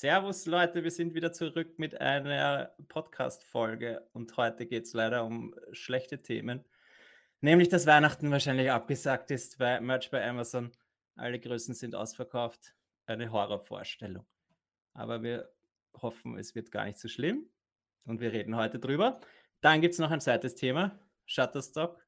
Servus 0.00 0.46
Leute, 0.46 0.82
wir 0.82 0.90
sind 0.90 1.12
wieder 1.12 1.30
zurück 1.30 1.78
mit 1.78 2.00
einer 2.00 2.74
Podcast-Folge 2.88 4.08
und 4.14 4.34
heute 4.38 4.64
geht 4.64 4.86
es 4.86 4.94
leider 4.94 5.26
um 5.26 5.54
schlechte 5.72 6.22
Themen. 6.22 6.64
Nämlich, 7.42 7.68
dass 7.68 7.84
Weihnachten 7.84 8.30
wahrscheinlich 8.30 8.70
abgesagt 8.70 9.30
ist 9.30 9.58
bei 9.58 9.78
Merch 9.78 10.10
bei 10.10 10.26
Amazon. 10.26 10.72
Alle 11.16 11.38
Größen 11.38 11.74
sind 11.74 11.94
ausverkauft. 11.94 12.74
Eine 13.04 13.30
Horrorvorstellung. 13.30 14.24
Aber 14.94 15.22
wir 15.22 15.52
hoffen, 15.92 16.38
es 16.38 16.54
wird 16.54 16.70
gar 16.70 16.86
nicht 16.86 16.98
so 16.98 17.08
schlimm 17.08 17.50
und 18.06 18.22
wir 18.22 18.32
reden 18.32 18.56
heute 18.56 18.78
drüber. 18.78 19.20
Dann 19.60 19.82
gibt 19.82 19.92
es 19.92 20.00
noch 20.00 20.10
ein 20.10 20.22
zweites 20.22 20.54
Thema. 20.54 20.98
Shutterstock 21.26 22.02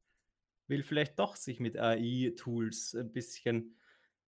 will 0.66 0.82
vielleicht 0.82 1.18
doch 1.18 1.36
sich 1.36 1.60
mit 1.60 1.76
AI-Tools 1.76 2.94
ein 2.94 3.12
bisschen 3.12 3.76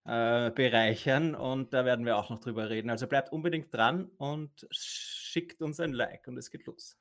äh, 0.07 0.51
bereichern 0.51 1.35
und 1.35 1.73
da 1.73 1.85
werden 1.85 2.05
wir 2.05 2.17
auch 2.17 2.31
noch 2.31 2.41
drüber 2.41 2.71
reden. 2.71 2.91
Also 2.91 3.07
bleibt 3.07 3.33
unbedingt 3.33 3.73
dran 3.73 4.11
und 4.19 4.67
schickt 4.71 5.63
uns 5.63 5.81
ein 5.81 5.93
Like 5.93 6.27
und 6.29 6.37
es 6.37 6.51
geht 6.51 6.67
los. 6.67 6.97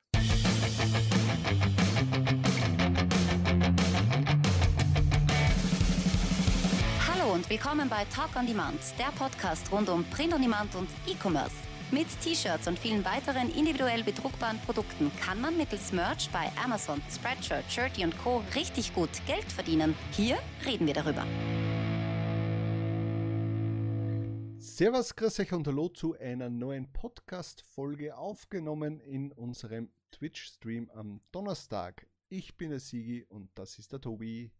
Hallo 7.06 7.34
und 7.34 7.48
willkommen 7.50 7.88
bei 7.88 8.04
Talk 8.14 8.34
on 8.36 8.46
Demand, 8.46 8.80
der 8.98 9.12
Podcast 9.18 9.70
rund 9.70 9.88
um 9.88 10.04
Print 10.04 10.34
on 10.34 10.42
Demand 10.42 10.74
und 10.74 10.88
E-Commerce. 11.06 11.54
Mit 11.90 12.06
T-Shirts 12.22 12.66
und 12.66 12.78
vielen 12.78 13.04
weiteren 13.04 13.54
individuell 13.54 14.02
bedruckbaren 14.02 14.58
Produkten 14.60 15.12
kann 15.20 15.40
man 15.40 15.56
mittels 15.56 15.92
Merch 15.92 16.28
bei 16.32 16.50
Amazon, 16.64 17.00
Spreadshirt, 17.08 17.70
Shirty 17.70 18.04
und 18.04 18.18
Co. 18.18 18.42
richtig 18.54 18.94
gut 18.94 19.10
Geld 19.26 19.44
verdienen. 19.52 19.94
Hier 20.12 20.38
reden 20.66 20.86
wir 20.86 20.94
darüber. 20.94 21.24
Servus, 24.76 25.14
grüß 25.14 25.38
euch 25.38 25.52
und 25.52 25.68
hallo 25.68 25.88
zu 25.88 26.18
einer 26.18 26.50
neuen 26.50 26.92
Podcast-Folge 26.92 28.16
aufgenommen 28.16 28.98
in 28.98 29.30
unserem 29.30 29.88
Twitch-Stream 30.10 30.90
am 30.90 31.20
Donnerstag. 31.30 32.08
Ich 32.28 32.56
bin 32.56 32.70
der 32.70 32.80
Sigi 32.80 33.22
und 33.28 33.56
das 33.56 33.78
ist 33.78 33.92
der 33.92 34.00
Tobi. 34.00 34.50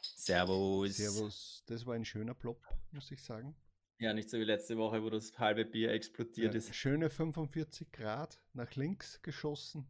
Servus. 0.00 0.96
Servus. 0.96 1.64
Das 1.66 1.84
war 1.84 1.94
ein 1.94 2.06
schöner 2.06 2.32
Plop, 2.32 2.66
muss 2.92 3.10
ich 3.10 3.22
sagen. 3.22 3.54
Ja, 3.98 4.14
nicht 4.14 4.30
so 4.30 4.38
wie 4.38 4.44
letzte 4.44 4.78
Woche, 4.78 5.02
wo 5.02 5.10
das 5.10 5.38
halbe 5.38 5.66
Bier 5.66 5.92
explodiert 5.92 6.54
Ja, 6.54 6.58
ist. 6.58 6.74
schöne 6.74 7.10
45 7.10 7.92
Grad 7.92 8.40
nach 8.54 8.74
links 8.74 9.20
geschossen. 9.20 9.86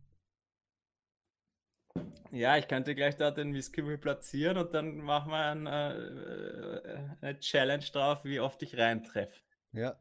Ja, 2.33 2.57
ich 2.57 2.67
könnte 2.67 2.95
gleich 2.95 3.17
da 3.17 3.31
den 3.31 3.53
Whisky 3.53 3.83
platzieren 3.99 4.57
und 4.57 4.73
dann 4.73 4.97
machen 4.97 5.31
wir 5.31 5.37
ein, 5.39 5.67
äh, 5.67 5.93
äh, 5.93 7.09
eine 7.21 7.39
Challenge 7.41 7.85
drauf, 7.93 8.25
wie 8.25 8.41
oft 8.41 8.63
ich 8.63 8.79
reintreffe. 8.79 9.39
Ja. 9.73 9.99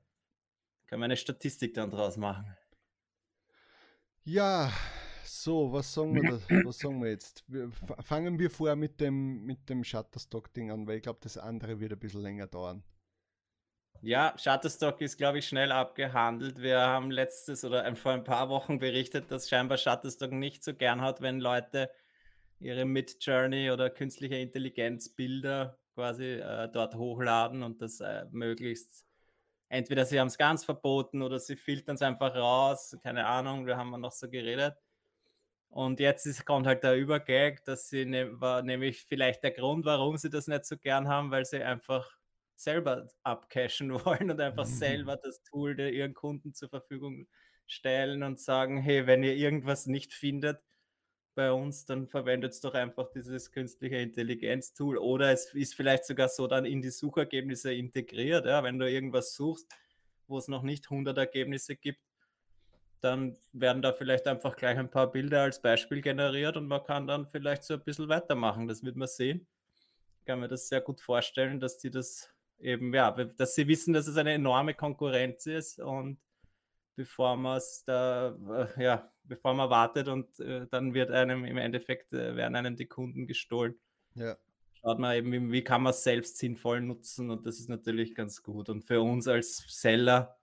Können 0.88 1.02
wir 1.02 1.06
eine 1.06 1.18
Statistik 1.18 1.74
dann 1.74 1.90
draus 1.90 2.16
machen. 2.16 2.56
Ja, 4.24 4.72
so, 5.26 5.74
was 5.74 5.94
sagen 5.94 6.16
wir, 6.16 6.24
da, 6.32 6.66
was 6.66 6.78
sagen 6.78 7.02
wir 7.02 7.10
jetzt? 7.10 7.44
Wir, 7.48 7.70
fangen 8.00 8.40
wir 8.40 8.50
vor 8.50 8.76
mit 8.76 9.02
dem, 9.02 9.44
mit 9.44 9.70
dem 9.70 9.84
Shutterstock-Ding 9.84 10.72
an, 10.72 10.88
weil 10.88 10.98
ich 10.98 11.04
glaube, 11.04 11.20
das 11.22 11.38
andere 11.38 11.80
wird 11.80 11.94
ein 11.94 12.00
bisschen 12.00 12.22
länger 12.22 12.48
dauern. 12.48 12.84
Ja, 14.04 14.34
Shutterstock 14.38 15.00
ist, 15.02 15.18
glaube 15.18 15.40
ich, 15.40 15.48
schnell 15.48 15.72
abgehandelt. 15.72 16.60
Wir 16.62 16.80
haben 16.80 17.12
letztes 17.12 17.64
oder 17.64 17.84
ein- 17.84 17.96
vor 17.96 18.14
ein 18.14 18.24
paar 18.24 18.50
Wochen 18.50 18.80
berichtet, 18.80 19.30
dass 19.30 19.48
scheinbar 19.50 19.78
Shutterstock 19.78 20.32
nicht 20.32 20.64
so 20.64 20.74
gern 20.74 21.02
hat, 21.02 21.22
wenn 21.22 21.40
Leute 21.40 21.92
ihre 22.60 22.86
Mid-Journey 22.86 23.72
oder 23.72 23.90
künstliche 23.92 24.36
Intelligenz-Bilder 24.38 25.78
quasi 25.96 26.26
äh, 26.26 26.70
dort 26.72 26.96
hochladen 26.96 27.64
und 27.64 27.82
das 27.82 28.00
äh, 28.02 28.26
möglichst 28.32 29.06
entweder 29.70 30.06
sie 30.06 30.20
haben 30.20 30.28
es 30.28 30.38
ganz 30.38 30.66
verboten 30.66 31.22
oder 31.24 31.40
sie 31.40 31.56
filtern 31.58 31.96
es 31.96 32.02
einfach 32.04 32.36
raus. 32.36 32.98
Keine 33.04 33.26
Ahnung, 33.28 33.66
wir 33.68 33.78
haben 33.78 33.92
noch 34.02 34.12
so 34.14 34.30
geredet. 34.30 34.76
Und 35.70 36.00
jetzt 36.00 36.26
ist, 36.26 36.46
kommt 36.46 36.68
halt 36.68 36.84
der 36.84 36.96
Übergag, 36.98 37.64
dass 37.66 37.90
sie 37.90 38.06
ne, 38.06 38.40
war 38.42 38.62
nämlich 38.62 39.04
vielleicht 39.06 39.44
der 39.44 39.52
Grund, 39.52 39.86
warum 39.86 40.18
sie 40.18 40.30
das 40.30 40.48
nicht 40.48 40.66
so 40.66 40.78
gern 40.78 41.08
haben, 41.08 41.32
weil 41.32 41.46
sie 41.46 41.64
einfach 41.64 42.18
selber 42.64 43.08
abcashen 43.24 43.92
wollen 44.06 44.32
und 44.32 44.40
einfach 44.42 44.66
Mhm. 44.66 44.66
selber 44.66 45.18
das 45.18 45.44
Tool 45.44 45.76
der 45.76 45.94
ihren 45.94 46.14
Kunden 46.14 46.54
zur 46.54 46.70
Verfügung 46.70 47.28
stellen 47.68 48.24
und 48.24 48.40
sagen, 48.40 48.78
hey, 48.78 49.08
wenn 49.08 49.24
ihr 49.24 49.36
irgendwas 49.36 49.88
nicht 49.88 50.14
findet 50.14 50.62
bei 51.36 51.52
uns, 51.52 51.86
dann 51.86 52.08
verwendet 52.08 52.62
doch 52.64 52.74
einfach 52.74 53.10
dieses 53.12 53.52
künstliche 53.52 53.98
Intelligenz-Tool 53.98 54.98
oder 54.98 55.32
es 55.32 55.54
ist 55.54 55.76
vielleicht 55.76 56.06
sogar 56.06 56.30
so 56.30 56.48
dann 56.48 56.66
in 56.66 56.82
die 56.82 56.90
Suchergebnisse 56.92 57.74
integriert, 57.74 58.46
ja, 58.46 58.64
wenn 58.64 58.80
du 58.80 58.90
irgendwas 58.90 59.36
suchst, 59.36 59.74
wo 60.28 60.38
es 60.38 60.48
noch 60.50 60.64
nicht 60.64 60.90
100 60.90 61.18
Ergebnisse 61.18 61.76
gibt, 61.78 62.02
dann 63.02 63.38
werden 63.52 63.82
da 63.82 63.94
vielleicht 63.94 64.28
einfach 64.28 64.56
gleich 64.56 64.78
ein 64.78 64.92
paar 64.92 65.12
Bilder 65.12 65.42
als 65.44 65.62
Beispiel 65.62 66.02
generiert 66.02 66.56
und 66.58 66.68
man 66.68 66.84
kann 66.84 67.08
dann 67.08 67.28
vielleicht 67.28 67.64
so 67.64 67.74
ein 67.76 67.84
bisschen 67.84 68.10
weitermachen. 68.10 68.68
Das 68.68 68.84
wird 68.84 68.96
man 68.96 69.08
sehen. 69.08 69.48
Ich 70.20 70.26
kann 70.26 70.40
mir 70.42 70.48
das 70.50 70.70
sehr 70.70 70.82
gut 70.82 71.02
vorstellen, 71.02 71.60
dass 71.60 71.78
die 71.80 71.92
das 71.92 72.34
eben, 72.62 72.94
ja, 72.94 73.12
dass 73.12 73.56
sie 73.56 73.68
wissen, 73.68 73.94
dass 73.94 74.08
es 74.08 74.18
eine 74.18 74.34
enorme 74.34 74.74
Konkurrenz 74.74 75.46
ist 75.46 75.80
und 75.80 76.20
bevor 76.96 77.38
man 77.38 77.58
es 77.58 77.84
da, 77.86 78.36
äh, 78.78 78.84
ja, 78.84 79.12
bevor 79.24 79.54
man 79.54 79.70
wartet 79.70 80.08
und 80.08 80.40
äh, 80.40 80.68
dann 80.70 80.94
wird 80.94 81.12
einem 81.12 81.46
im 81.46 81.58
Endeffekt, 81.58 82.14
äh, 82.14 82.36
werden 82.36 82.56
einem 82.56 82.76
die 82.76 82.88
Kunden 82.88 83.28
gestohlen. 83.28 83.80
Ja. 84.16 84.38
Schaut 84.74 85.00
man 85.00 85.16
eben, 85.16 85.32
wie, 85.32 85.52
wie 85.52 85.64
kann 85.64 85.84
man 85.84 85.92
es 85.92 86.04
selbst 86.04 86.38
sinnvoll 86.38 86.82
nutzen 86.82 87.30
und 87.30 87.46
das 87.46 87.60
ist 87.60 87.70
natürlich 87.70 88.16
ganz 88.16 88.44
gut. 88.44 88.70
Und 88.70 88.84
für 88.84 89.02
uns 89.02 89.28
als 89.28 89.58
Seller 89.68 90.38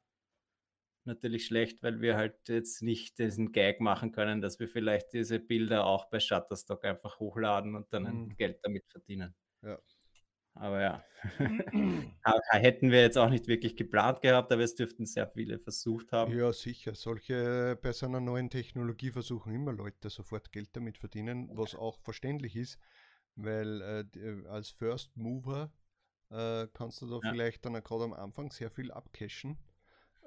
natürlich 1.05 1.47
schlecht, 1.47 1.83
weil 1.83 2.01
wir 2.01 2.17
halt 2.17 2.49
jetzt 2.49 2.83
nicht 2.83 3.19
diesen 3.19 3.53
Gag 3.53 3.81
machen 3.81 4.13
können, 4.13 4.41
dass 4.41 4.61
wir 4.61 4.69
vielleicht 4.69 5.13
diese 5.13 5.39
Bilder 5.41 5.87
auch 5.87 6.07
bei 6.11 6.21
Shutterstock 6.21 6.85
einfach 6.85 7.19
hochladen 7.19 7.75
und 7.75 7.93
dann 7.93 8.07
ein 8.07 8.29
Mhm. 8.29 8.37
Geld 8.37 8.61
damit 8.63 8.85
verdienen. 8.89 9.35
Ja. 9.63 9.79
Aber 10.61 10.81
ja, 10.81 11.05
hätten 12.53 12.91
wir 12.91 13.01
jetzt 13.01 13.17
auch 13.17 13.31
nicht 13.31 13.47
wirklich 13.49 13.77
geplant 13.77 14.21
gehabt, 14.23 14.53
aber 14.53 14.63
es 14.63 14.75
dürften 14.75 15.07
sehr 15.07 15.29
viele 15.29 15.59
versucht 15.59 16.13
haben. 16.13 16.33
Ja, 16.33 16.53
sicher. 16.53 16.95
Solche 16.95 17.79
bei 17.81 17.93
so 17.93 18.07
einer 18.07 18.21
neuen 18.21 18.51
Technologie 18.51 19.11
versuchen 19.11 19.55
immer 19.55 19.73
Leute 19.73 20.11
sofort 20.11 20.53
Geld 20.53 20.71
damit 20.75 20.99
verdienen, 20.99 21.51
was 21.57 21.75
auch 21.75 21.99
verständlich 22.01 22.57
ist, 22.57 22.79
weil 23.37 23.81
äh, 23.83 24.19
äh, 24.19 24.47
als 24.49 24.71
First 24.71 25.17
Mover 25.17 25.73
äh, 26.31 26.67
kannst 26.75 27.03
du 27.03 27.07
da 27.09 27.21
Ja. 27.23 27.31
vielleicht 27.31 27.65
dann 27.65 27.75
gerade 27.83 28.05
am 28.05 28.13
Anfang 28.13 28.51
sehr 28.51 28.71
viel 28.71 28.91
abcashen. 28.91 29.59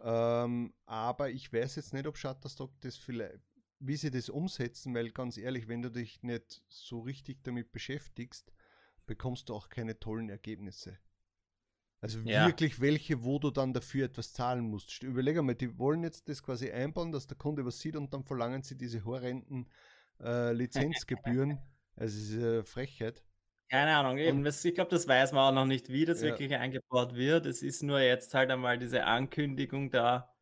Ähm, 0.03 0.73
aber 0.85 1.29
ich 1.29 1.53
weiß 1.53 1.75
jetzt 1.75 1.93
nicht, 1.93 2.07
ob 2.07 2.17
Shutterstock 2.17 2.71
das 2.81 2.97
vielleicht, 2.97 3.39
wie 3.79 3.97
sie 3.97 4.11
das 4.11 4.29
umsetzen, 4.29 4.95
weil 4.95 5.11
ganz 5.11 5.37
ehrlich, 5.37 5.67
wenn 5.67 5.81
du 5.83 5.91
dich 5.91 6.23
nicht 6.23 6.63
so 6.69 7.01
richtig 7.01 7.43
damit 7.43 7.71
beschäftigst, 7.71 8.51
bekommst 9.05 9.49
du 9.49 9.53
auch 9.55 9.69
keine 9.69 9.99
tollen 9.99 10.29
Ergebnisse. 10.29 10.97
Also 12.01 12.19
Ja. 12.21 12.47
wirklich 12.47 12.81
welche, 12.81 13.23
wo 13.23 13.37
du 13.37 13.51
dann 13.51 13.73
dafür 13.73 14.05
etwas 14.05 14.33
zahlen 14.33 14.65
musst. 14.69 14.89
St- 14.89 15.05
Überleg 15.05 15.37
einmal, 15.37 15.55
die 15.55 15.77
wollen 15.77 16.03
jetzt 16.03 16.27
das 16.29 16.41
quasi 16.41 16.71
einbauen, 16.71 17.11
dass 17.11 17.27
der 17.27 17.37
Kunde 17.37 17.63
was 17.65 17.79
sieht 17.79 17.95
und 17.95 18.13
dann 18.13 18.23
verlangen 18.23 18.63
sie 18.63 18.75
diese 18.77 19.05
horrenden 19.05 19.69
äh, 20.19 20.51
Lizenzgebühren. 20.53 21.59
Also 21.97 22.17
es 22.17 22.29
ist 22.29 22.37
eine 22.37 22.63
Frechheit. 22.63 23.21
Keine 23.69 23.95
Ahnung, 23.97 24.17
eben. 24.17 24.39
Und- 24.45 24.65
ich 24.65 24.73
glaube, 24.73 24.89
das 24.89 25.07
weiß 25.07 25.33
man 25.33 25.49
auch 25.49 25.53
noch 25.61 25.65
nicht, 25.67 25.89
wie 25.89 26.05
das 26.05 26.21
Ja. 26.21 26.29
wirklich 26.29 26.55
eingebaut 26.55 27.13
wird. 27.15 27.45
Es 27.45 27.61
ist 27.61 27.83
nur 27.83 27.99
jetzt 27.99 28.33
halt 28.33 28.49
einmal 28.49 28.79
diese 28.79 29.03
Ankündigung 29.05 29.91
da 29.91 30.33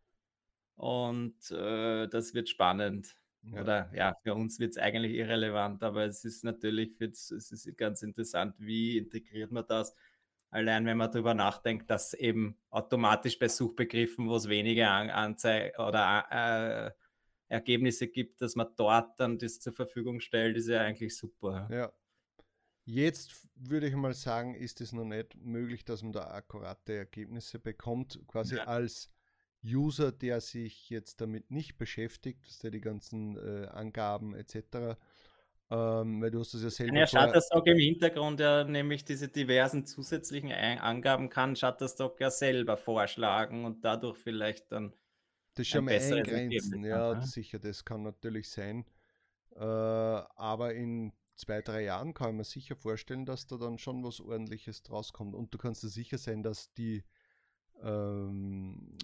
und 0.76 1.36
äh, 1.52 2.08
das 2.08 2.34
wird 2.34 2.50
spannend. 2.50 3.16
Ja. 3.44 3.62
Oder 3.62 3.92
ja, 3.94 4.16
für 4.24 4.36
uns 4.36 4.60
wird 4.60 4.72
es 4.72 4.78
eigentlich 4.78 5.14
irrelevant, 5.14 5.82
aber 5.84 6.06
es 6.06 6.26
ist 6.26 6.44
natürlich 6.44 7.00
es 7.00 7.32
ist 7.32 7.78
ganz 7.78 8.02
interessant, 8.02 8.56
wie 8.60 8.98
integriert 8.98 9.52
man 9.52 9.66
das. 9.68 9.96
Allein 10.52 10.86
wenn 10.86 10.98
man 10.98 11.12
darüber 11.12 11.34
nachdenkt, 11.34 11.90
dass 11.90 12.14
eben 12.14 12.58
automatisch 12.70 13.38
bei 13.40 13.48
Suchbegriffen, 13.48 14.28
wo 14.28 14.36
es 14.36 14.50
wenige 14.50 14.88
An 14.88 15.10
Anzei 15.10 15.78
oder 15.78 16.26
äh, 16.32 16.92
Ergebnisse 17.48 18.08
gibt, 18.08 18.42
dass 18.42 18.56
man 18.56 18.68
dort 18.76 19.20
dann 19.20 19.38
das 19.38 19.60
zur 19.60 19.74
Verfügung 19.74 20.20
stellt, 20.20 20.58
ist 20.58 20.68
ja 20.68 20.82
eigentlich 20.82 21.16
super. 21.16 21.68
Ja. 21.72 21.92
Jetzt 22.86 23.48
würde 23.56 23.88
ich 23.88 23.96
mal 23.96 24.14
sagen, 24.16 24.56
ist 24.56 24.82
es 24.82 24.94
noch 24.94 25.06
nicht 25.06 25.36
möglich, 25.36 25.86
dass 25.86 26.02
man 26.02 26.12
da 26.12 26.32
akkurate 26.32 26.94
Ergebnisse 26.94 27.60
bekommt, 27.60 28.20
quasi 28.28 28.56
Ja. 28.56 28.64
als 28.64 29.12
User, 29.64 30.12
der 30.12 30.42
sich 30.42 30.90
jetzt 30.90 31.22
damit 31.22 31.52
nicht 31.52 31.78
beschäftigt, 31.78 32.46
dass 32.48 32.60
der 32.60 32.72
die 32.72 32.82
ganzen 32.82 33.38
äh, 33.38 33.68
Angaben 33.68 34.34
etc. 34.36 34.98
Ähm, 35.72 36.22
weil 36.22 36.32
du 36.32 36.40
hast 36.40 36.54
das 36.54 36.64
ja 36.64 36.70
selber 36.70 36.96
Ja, 36.96 37.06
vorher- 37.06 37.28
Shutterstock 37.28 37.68
im 37.68 37.78
Hintergrund 37.78 38.40
ja 38.40 38.64
nämlich 38.64 39.06
diese 39.06 39.28
diversen 39.28 39.86
zusätzlichen 39.86 40.52
Angaben 40.52 41.30
kann 41.30 41.56
Shutterstock 41.56 42.20
ja 42.20 42.32
selber 42.32 42.78
vorschlagen 42.78 43.66
und 43.66 43.84
dadurch 43.86 44.18
vielleicht 44.18 44.72
dann 44.72 44.94
Das 45.56 45.68
ein 45.68 45.72
schon 45.72 45.86
mal 45.86 45.92
eingrenzen, 45.92 46.84
ja, 46.84 47.16
ne? 47.16 47.22
sicher, 47.22 47.60
das 47.60 47.86
kann 47.86 48.02
natürlich 48.04 48.50
sein. 48.50 48.86
Äh, 49.56 49.60
aber 49.64 50.74
in 50.74 51.14
zwei, 51.36 51.62
drei 51.62 51.84
Jahren 51.84 52.14
kann 52.14 52.36
mir 52.38 52.44
sicher 52.46 52.76
vorstellen, 52.76 53.26
dass 53.26 53.48
da 53.48 53.58
dann 53.58 53.78
schon 53.78 54.04
was 54.04 54.20
ordentliches 54.22 54.84
draus 54.84 55.14
kommt. 55.14 55.36
Und 55.36 55.54
du 55.54 55.58
kannst 55.58 55.84
dir 55.84 55.90
sicher 55.90 56.18
sein, 56.18 56.44
dass 56.44 56.74
die, 56.74 57.04
ähm, 57.84 58.98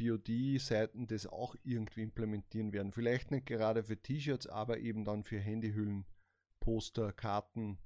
POD-Seiten 0.00 1.06
das 1.06 1.26
auch 1.26 1.54
irgendwie 1.62 2.02
implementieren 2.02 2.72
werden. 2.72 2.92
Vielleicht 2.92 3.30
nicht 3.30 3.46
gerade 3.46 3.84
für 3.84 4.00
T-Shirts, 4.00 4.46
aber 4.46 4.78
eben 4.78 5.04
dann 5.04 5.24
für 5.24 5.38
Handyhüllen, 5.38 6.06
Poster, 6.58 7.12
Karten 7.12 7.78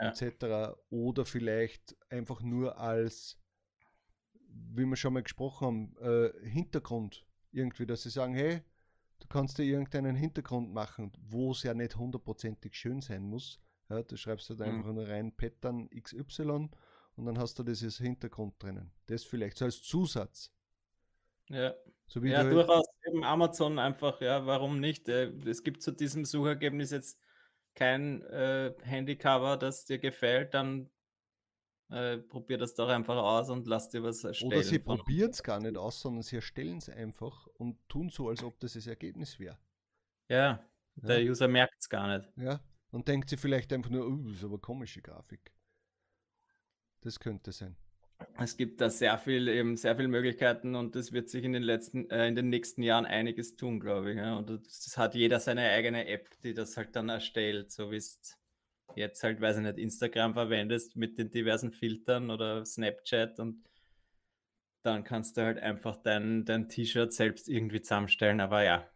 ja. 0.00 0.10
etc. 0.10 0.76
Oder 0.90 1.24
vielleicht 1.24 1.96
einfach 2.10 2.42
nur 2.42 2.78
als, 2.78 3.38
wie 4.48 4.84
wir 4.84 4.96
schon 4.96 5.14
mal 5.14 5.22
gesprochen 5.22 5.66
haben, 5.66 5.96
äh, 5.98 6.48
Hintergrund 6.48 7.24
irgendwie, 7.52 7.86
dass 7.86 8.02
sie 8.02 8.10
sagen, 8.10 8.34
hey, 8.34 8.62
du 9.20 9.28
kannst 9.28 9.58
dir 9.58 9.64
irgendeinen 9.64 10.16
Hintergrund 10.16 10.72
machen, 10.72 11.12
wo 11.20 11.52
es 11.52 11.62
ja 11.62 11.74
nicht 11.74 11.96
hundertprozentig 11.96 12.74
schön 12.74 13.00
sein 13.00 13.22
muss. 13.22 13.60
Ja, 13.88 14.02
du 14.02 14.16
schreibst 14.16 14.50
halt 14.50 14.62
einfach 14.62 14.88
mhm. 14.88 14.94
nur 14.94 15.08
rein 15.08 15.36
Pattern 15.36 15.88
XY 15.90 16.68
und 17.16 17.26
dann 17.26 17.38
hast 17.38 17.58
du 17.58 17.62
dieses 17.62 17.98
Hintergrund 17.98 18.54
drinnen. 18.60 18.92
Das 19.06 19.24
vielleicht 19.24 19.58
so 19.58 19.64
als 19.64 19.82
Zusatz. 19.82 20.52
Ja, 21.50 21.74
so 22.06 22.20
ja 22.20 22.38
halt 22.38 22.52
durchaus 22.52 22.86
eben 23.06 23.24
Amazon 23.24 23.78
einfach, 23.78 24.20
ja, 24.20 24.46
warum 24.46 24.80
nicht? 24.80 25.08
Äh, 25.08 25.32
es 25.46 25.62
gibt 25.62 25.82
zu 25.82 25.92
diesem 25.92 26.24
Suchergebnis 26.24 26.90
jetzt 26.90 27.18
kein 27.74 28.22
äh, 28.22 28.72
Handycover, 28.82 29.56
das 29.56 29.84
dir 29.84 29.98
gefällt, 29.98 30.54
dann 30.54 30.90
äh, 31.90 32.18
probier 32.18 32.56
das 32.56 32.74
doch 32.74 32.88
einfach 32.88 33.16
aus 33.16 33.50
und 33.50 33.66
lass 33.66 33.88
dir 33.88 34.02
was 34.02 34.22
erstellen. 34.22 34.52
Oder 34.52 34.62
sie 34.62 34.78
probieren 34.78 35.30
es 35.30 35.42
gar 35.42 35.60
nicht 35.60 35.76
aus, 35.76 36.00
sondern 36.00 36.22
sie 36.22 36.36
erstellen 36.36 36.78
es 36.78 36.88
einfach 36.88 37.48
und 37.54 37.76
tun 37.88 38.10
so, 38.10 38.28
als 38.28 38.44
ob 38.44 38.60
das 38.60 38.74
das 38.74 38.86
Ergebnis 38.86 39.38
wäre. 39.40 39.58
Ja, 40.28 40.64
der 40.94 41.20
ja. 41.20 41.30
User 41.30 41.48
merkt 41.48 41.74
es 41.80 41.88
gar 41.88 42.16
nicht. 42.16 42.30
Ja, 42.36 42.60
und 42.92 43.08
denkt 43.08 43.28
sie 43.28 43.36
vielleicht 43.36 43.72
einfach 43.72 43.90
nur, 43.90 44.08
das 44.24 44.36
ist 44.36 44.44
aber 44.44 44.58
komische 44.58 45.02
Grafik. 45.02 45.52
Das 47.00 47.18
könnte 47.18 47.50
sein. 47.50 47.76
Es 48.38 48.56
gibt 48.56 48.80
da 48.80 48.90
sehr 48.90 49.18
viel, 49.18 49.48
eben 49.48 49.76
sehr 49.76 49.96
viele 49.96 50.08
Möglichkeiten 50.08 50.74
und 50.74 50.96
es 50.96 51.12
wird 51.12 51.28
sich 51.28 51.44
in 51.44 51.52
den 51.52 51.62
letzten, 51.62 52.08
äh, 52.10 52.26
in 52.26 52.34
den 52.34 52.48
nächsten 52.48 52.82
Jahren 52.82 53.06
einiges 53.06 53.56
tun, 53.56 53.80
glaube 53.80 54.12
ich. 54.12 54.16
Ja. 54.16 54.36
Und 54.36 54.50
das, 54.50 54.96
hat 54.96 55.14
jeder 55.14 55.40
seine 55.40 55.70
eigene 55.70 56.06
App, 56.06 56.28
die 56.42 56.54
das 56.54 56.76
halt 56.76 56.96
dann 56.96 57.08
erstellt, 57.08 57.70
so 57.70 57.90
wie 57.90 57.96
es 57.96 58.38
jetzt 58.96 59.22
halt, 59.22 59.40
weiß 59.40 59.58
ich 59.58 59.62
nicht, 59.62 59.78
Instagram 59.78 60.34
verwendest 60.34 60.96
mit 60.96 61.18
den 61.18 61.30
diversen 61.30 61.70
Filtern 61.70 62.30
oder 62.30 62.64
Snapchat 62.64 63.38
und 63.38 63.64
dann 64.82 65.04
kannst 65.04 65.36
du 65.36 65.42
halt 65.42 65.58
einfach 65.58 65.96
dein, 65.96 66.44
dein 66.44 66.68
T-Shirt 66.68 67.12
selbst 67.12 67.48
irgendwie 67.48 67.82
zusammenstellen. 67.82 68.40
Aber 68.40 68.64
ja, 68.64 68.88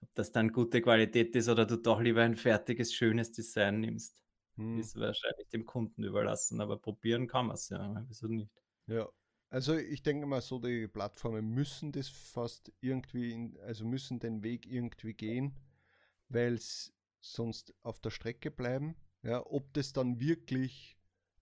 ob 0.00 0.14
das 0.14 0.30
dann 0.32 0.52
gute 0.52 0.80
Qualität 0.80 1.34
ist 1.34 1.48
oder 1.48 1.66
du 1.66 1.76
doch 1.76 2.00
lieber 2.00 2.22
ein 2.22 2.36
fertiges, 2.36 2.94
schönes 2.94 3.32
Design 3.32 3.80
nimmst. 3.80 4.22
Hm. 4.56 4.78
Ist 4.78 4.96
wahrscheinlich 4.96 5.48
dem 5.48 5.64
Kunden 5.64 6.04
überlassen, 6.04 6.60
aber 6.60 6.78
probieren 6.78 7.26
kann 7.26 7.46
man 7.46 7.54
es 7.54 7.68
ja. 7.68 8.04
Wieso 8.08 8.28
nicht? 8.28 8.50
Ja. 8.86 9.08
Also 9.50 9.76
ich 9.76 10.02
denke 10.02 10.26
mal 10.26 10.40
so, 10.40 10.58
die 10.58 10.88
Plattformen 10.88 11.50
müssen 11.50 11.92
das 11.92 12.08
fast 12.08 12.72
irgendwie, 12.80 13.32
in, 13.32 13.58
also 13.60 13.84
müssen 13.84 14.18
den 14.18 14.42
Weg 14.42 14.66
irgendwie 14.66 15.12
gehen, 15.12 15.54
weil 16.28 16.54
es 16.54 16.94
sonst 17.20 17.74
auf 17.82 18.00
der 18.00 18.10
Strecke 18.10 18.50
bleiben. 18.50 18.96
Ja, 19.22 19.44
ob 19.44 19.72
das 19.74 19.92
dann 19.92 20.18
wirklich 20.18 20.96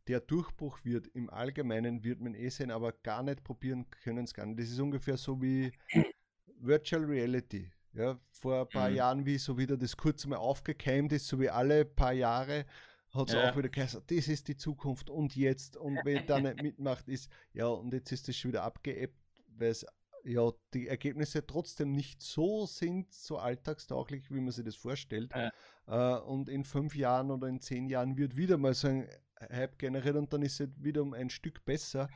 der 0.08 0.20
Durchbruch 0.20 0.84
wird 0.84 1.06
im 1.08 1.30
Allgemeinen, 1.30 2.02
wird 2.02 2.20
man 2.20 2.34
eh 2.34 2.48
sehen, 2.48 2.72
aber 2.72 2.92
gar 2.92 3.22
nicht 3.22 3.44
probieren 3.44 3.88
können 3.90 4.24
es 4.24 4.34
gar 4.34 4.44
nicht. 4.44 4.58
Das 4.58 4.68
ist 4.68 4.80
ungefähr 4.80 5.16
so 5.16 5.40
wie 5.40 5.72
Virtual 6.58 7.04
Reality. 7.04 7.70
Ja, 7.92 8.18
vor 8.32 8.62
ein 8.62 8.68
paar 8.68 8.90
mhm. 8.90 8.96
Jahren, 8.96 9.26
wie 9.26 9.38
so 9.38 9.56
wieder 9.56 9.76
das 9.76 9.96
kurz 9.96 10.26
mal 10.26 10.36
aufgekeimt 10.36 11.12
ist, 11.12 11.26
so 11.26 11.40
wie 11.40 11.48
alle 11.48 11.84
paar 11.84 12.12
Jahre 12.12 12.66
hat 13.12 13.28
es 13.28 13.34
ja. 13.34 13.50
auch 13.50 13.56
wieder 13.56 13.68
geheißen, 13.68 14.02
das 14.06 14.28
ist 14.28 14.48
die 14.48 14.56
Zukunft 14.56 15.10
und 15.10 15.36
jetzt 15.36 15.76
und 15.76 15.98
wer 16.04 16.22
da 16.22 16.40
nicht 16.40 16.62
mitmacht, 16.62 17.08
ist, 17.08 17.30
ja, 17.52 17.66
und 17.66 17.92
jetzt 17.92 18.12
ist 18.12 18.28
es 18.28 18.36
schon 18.36 18.52
wieder 18.52 18.62
abgeebbt, 18.62 19.18
weil 19.56 19.70
es 19.70 19.86
ja 20.24 20.50
die 20.74 20.88
Ergebnisse 20.88 21.46
trotzdem 21.46 21.92
nicht 21.92 22.22
so 22.22 22.66
sind, 22.66 23.12
so 23.12 23.38
alltagstauglich, 23.38 24.30
wie 24.30 24.40
man 24.40 24.52
sich 24.52 24.64
das 24.64 24.76
vorstellt. 24.76 25.32
Ja. 25.34 26.18
Äh, 26.18 26.20
und 26.22 26.48
in 26.48 26.64
fünf 26.64 26.94
Jahren 26.94 27.30
oder 27.30 27.48
in 27.48 27.60
zehn 27.60 27.88
Jahren 27.88 28.16
wird 28.16 28.36
wieder 28.36 28.58
mal 28.58 28.74
so 28.74 28.88
ein 28.88 29.08
Hype 29.50 29.78
generiert 29.78 30.16
und 30.16 30.32
dann 30.32 30.42
ist 30.42 30.60
es 30.60 30.68
wieder 30.76 31.02
um 31.02 31.14
ein 31.14 31.30
Stück 31.30 31.64
besser. 31.64 32.08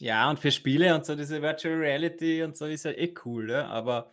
Ja, 0.00 0.30
und 0.30 0.38
für 0.38 0.50
Spiele 0.50 0.94
und 0.94 1.04
so 1.04 1.16
diese 1.16 1.42
Virtual 1.42 1.74
Reality 1.74 2.42
und 2.42 2.56
so 2.56 2.66
ist 2.66 2.84
ja 2.84 2.92
eh 2.92 3.14
cool, 3.24 3.50
ja? 3.50 3.66
aber 3.66 4.12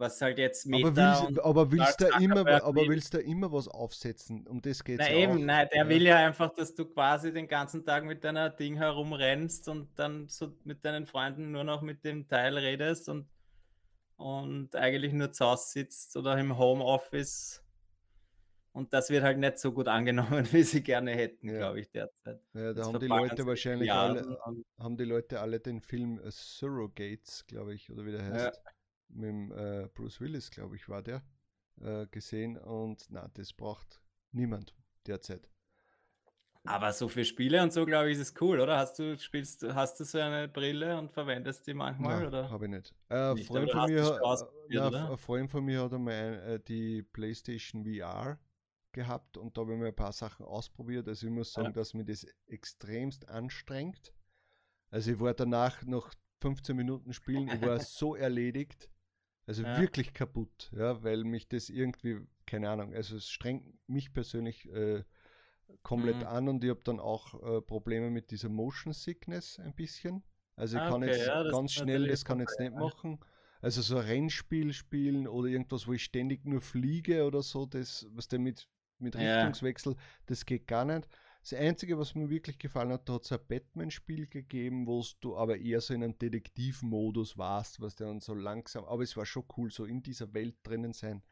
was 0.00 0.20
halt 0.20 0.38
jetzt 0.38 0.66
Meta 0.66 0.88
aber 0.88 0.96
willst, 0.96 1.40
aber 1.44 1.70
willst, 1.70 2.00
da 2.00 2.18
immer, 2.18 2.64
aber 2.64 2.80
willst 2.88 3.14
da 3.14 3.18
immer 3.18 3.52
was 3.52 3.68
aufsetzen? 3.68 4.46
Um 4.46 4.60
das 4.62 4.82
geht 4.82 4.98
es 4.98 5.06
ja 5.06 5.14
eben, 5.14 5.44
nein, 5.44 5.68
der 5.72 5.84
ja. 5.84 5.88
will 5.88 6.02
ja 6.02 6.16
einfach, 6.16 6.52
dass 6.54 6.74
du 6.74 6.86
quasi 6.86 7.32
den 7.32 7.46
ganzen 7.46 7.84
Tag 7.84 8.04
mit 8.04 8.24
deiner 8.24 8.48
Ding 8.50 8.76
herumrennst 8.76 9.68
und 9.68 9.88
dann 9.96 10.26
so 10.28 10.56
mit 10.64 10.84
deinen 10.84 11.06
Freunden 11.06 11.52
nur 11.52 11.64
noch 11.64 11.82
mit 11.82 12.04
dem 12.04 12.26
Teil 12.26 12.56
redest 12.56 13.08
und, 13.10 13.28
und 14.16 14.74
eigentlich 14.74 15.12
nur 15.12 15.30
zu 15.30 15.44
Hause 15.44 15.70
sitzt 15.70 16.16
oder 16.16 16.36
im 16.38 16.56
Homeoffice. 16.56 17.62
Und 18.72 18.94
das 18.94 19.10
wird 19.10 19.24
halt 19.24 19.38
nicht 19.38 19.58
so 19.58 19.72
gut 19.72 19.88
angenommen, 19.88 20.46
wie 20.52 20.62
sie 20.62 20.82
gerne 20.82 21.10
hätten, 21.10 21.48
ja. 21.48 21.58
glaube 21.58 21.80
ich, 21.80 21.90
derzeit. 21.90 22.40
Ja, 22.54 22.72
da 22.72 22.84
haben 22.84 23.00
die 23.00 23.06
Leute 23.06 23.46
wahrscheinlich 23.46 23.92
alle, 23.92 24.38
haben 24.78 24.96
die 24.96 25.04
Leute 25.04 25.40
alle 25.40 25.60
den 25.60 25.80
Film 25.80 26.20
Surrogates, 26.24 27.44
glaube 27.46 27.74
ich, 27.74 27.90
oder 27.90 28.06
wie 28.06 28.12
der 28.12 28.24
heißt. 28.24 28.56
Ja 28.56 28.70
mit 29.12 29.50
äh, 29.52 29.88
Bruce 29.94 30.20
Willis, 30.20 30.50
glaube 30.50 30.76
ich, 30.76 30.88
war 30.88 31.02
der, 31.02 31.22
äh, 31.80 32.06
gesehen 32.06 32.56
und 32.56 33.06
na, 33.10 33.28
das 33.34 33.52
braucht 33.52 34.02
niemand 34.32 34.74
derzeit. 35.06 35.48
Aber 36.64 36.92
so 36.92 37.08
für 37.08 37.24
Spiele 37.24 37.62
und 37.62 37.72
so, 37.72 37.86
glaube 37.86 38.10
ich, 38.10 38.18
ist 38.18 38.34
es 38.34 38.40
cool, 38.40 38.60
oder? 38.60 38.76
Hast 38.76 38.98
du, 38.98 39.18
spielst, 39.18 39.62
hast 39.62 39.98
du 39.98 40.04
so 40.04 40.18
eine 40.18 40.46
Brille 40.46 40.98
und 40.98 41.10
verwendest 41.10 41.66
die 41.66 41.72
manchmal? 41.72 42.28
Nein, 42.28 42.50
habe 42.50 42.66
ich 42.66 42.70
nicht. 42.70 42.94
Äh, 43.08 43.34
nicht 43.34 43.46
Freund 43.46 43.70
von 43.70 43.90
mir, 43.90 44.04
Spaß, 44.04 44.44
ja, 44.68 44.88
ein 44.88 45.16
Freund 45.16 45.50
von 45.50 45.64
mir 45.64 45.82
hat 45.82 45.94
einmal 45.94 46.38
äh, 46.46 46.60
die 46.60 47.02
PlayStation 47.02 47.82
VR 47.84 48.38
gehabt 48.92 49.38
und 49.38 49.56
da 49.56 49.62
habe 49.62 49.72
ich 49.72 49.78
mir 49.78 49.86
ein 49.86 49.96
paar 49.96 50.12
Sachen 50.12 50.44
ausprobiert. 50.44 51.08
Also 51.08 51.26
ich 51.26 51.32
muss 51.32 51.52
sagen, 51.52 51.68
ja. 51.68 51.72
dass 51.72 51.94
mir 51.94 52.04
das 52.04 52.26
extremst 52.46 53.26
anstrengt. 53.28 54.12
Also 54.90 55.12
ich 55.12 55.20
war 55.20 55.32
danach 55.32 55.82
noch 55.84 56.12
15 56.42 56.76
Minuten 56.76 57.12
spielen, 57.14 57.48
ich 57.48 57.62
war 57.62 57.78
so 57.80 58.16
erledigt. 58.16 58.90
Also 59.50 59.64
ja. 59.64 59.80
wirklich 59.80 60.14
kaputt, 60.14 60.70
ja, 60.76 61.02
weil 61.02 61.24
mich 61.24 61.48
das 61.48 61.70
irgendwie, 61.70 62.20
keine 62.46 62.70
Ahnung, 62.70 62.94
also 62.94 63.16
es 63.16 63.28
strengt 63.28 63.64
mich 63.88 64.12
persönlich 64.12 64.70
äh, 64.72 65.02
komplett 65.82 66.18
mhm. 66.18 66.26
an 66.26 66.48
und 66.48 66.62
ich 66.62 66.70
habe 66.70 66.84
dann 66.84 67.00
auch 67.00 67.34
äh, 67.42 67.60
Probleme 67.60 68.10
mit 68.10 68.30
dieser 68.30 68.48
Motion 68.48 68.92
Sickness 68.92 69.58
ein 69.58 69.74
bisschen. 69.74 70.22
Also 70.54 70.76
ich 70.76 70.82
ah, 70.84 70.90
kann 70.90 71.02
okay, 71.02 71.16
jetzt 71.16 71.26
ja, 71.26 71.50
ganz 71.50 71.72
schnell, 71.72 72.06
das 72.06 72.24
kann 72.24 72.38
jetzt 72.38 72.60
nicht 72.60 72.72
machen. 72.76 73.18
Also 73.60 73.82
so 73.82 73.96
ein 73.96 74.06
Rennspiel 74.06 74.72
spielen 74.72 75.26
oder 75.26 75.48
irgendwas, 75.48 75.88
wo 75.88 75.94
ich 75.94 76.04
ständig 76.04 76.44
nur 76.44 76.60
fliege 76.60 77.26
oder 77.26 77.42
so, 77.42 77.66
das, 77.66 78.06
was 78.12 78.28
der 78.28 78.38
mit, 78.38 78.68
mit 79.00 79.16
Richtungswechsel, 79.16 79.96
das 80.26 80.46
geht 80.46 80.68
gar 80.68 80.84
nicht. 80.84 81.08
Das 81.42 81.54
Einzige, 81.54 81.98
was 81.98 82.14
mir 82.14 82.28
wirklich 82.28 82.58
gefallen 82.58 82.92
hat, 82.92 83.08
da 83.08 83.14
hat 83.14 83.24
es 83.24 83.32
ein 83.32 83.38
Batman-Spiel 83.48 84.26
gegeben, 84.26 84.86
wo 84.86 85.02
du 85.20 85.36
aber 85.36 85.56
eher 85.56 85.80
so 85.80 85.94
in 85.94 86.04
einem 86.04 86.18
Detektivmodus 86.18 87.38
warst, 87.38 87.80
was 87.80 87.96
dann 87.96 88.20
so 88.20 88.34
langsam, 88.34 88.84
aber 88.84 89.02
es 89.02 89.16
war 89.16 89.24
schon 89.24 89.44
cool, 89.56 89.70
so 89.70 89.86
in 89.86 90.02
dieser 90.02 90.32
Welt 90.34 90.56
drinnen 90.62 90.92
sein. 90.92 91.22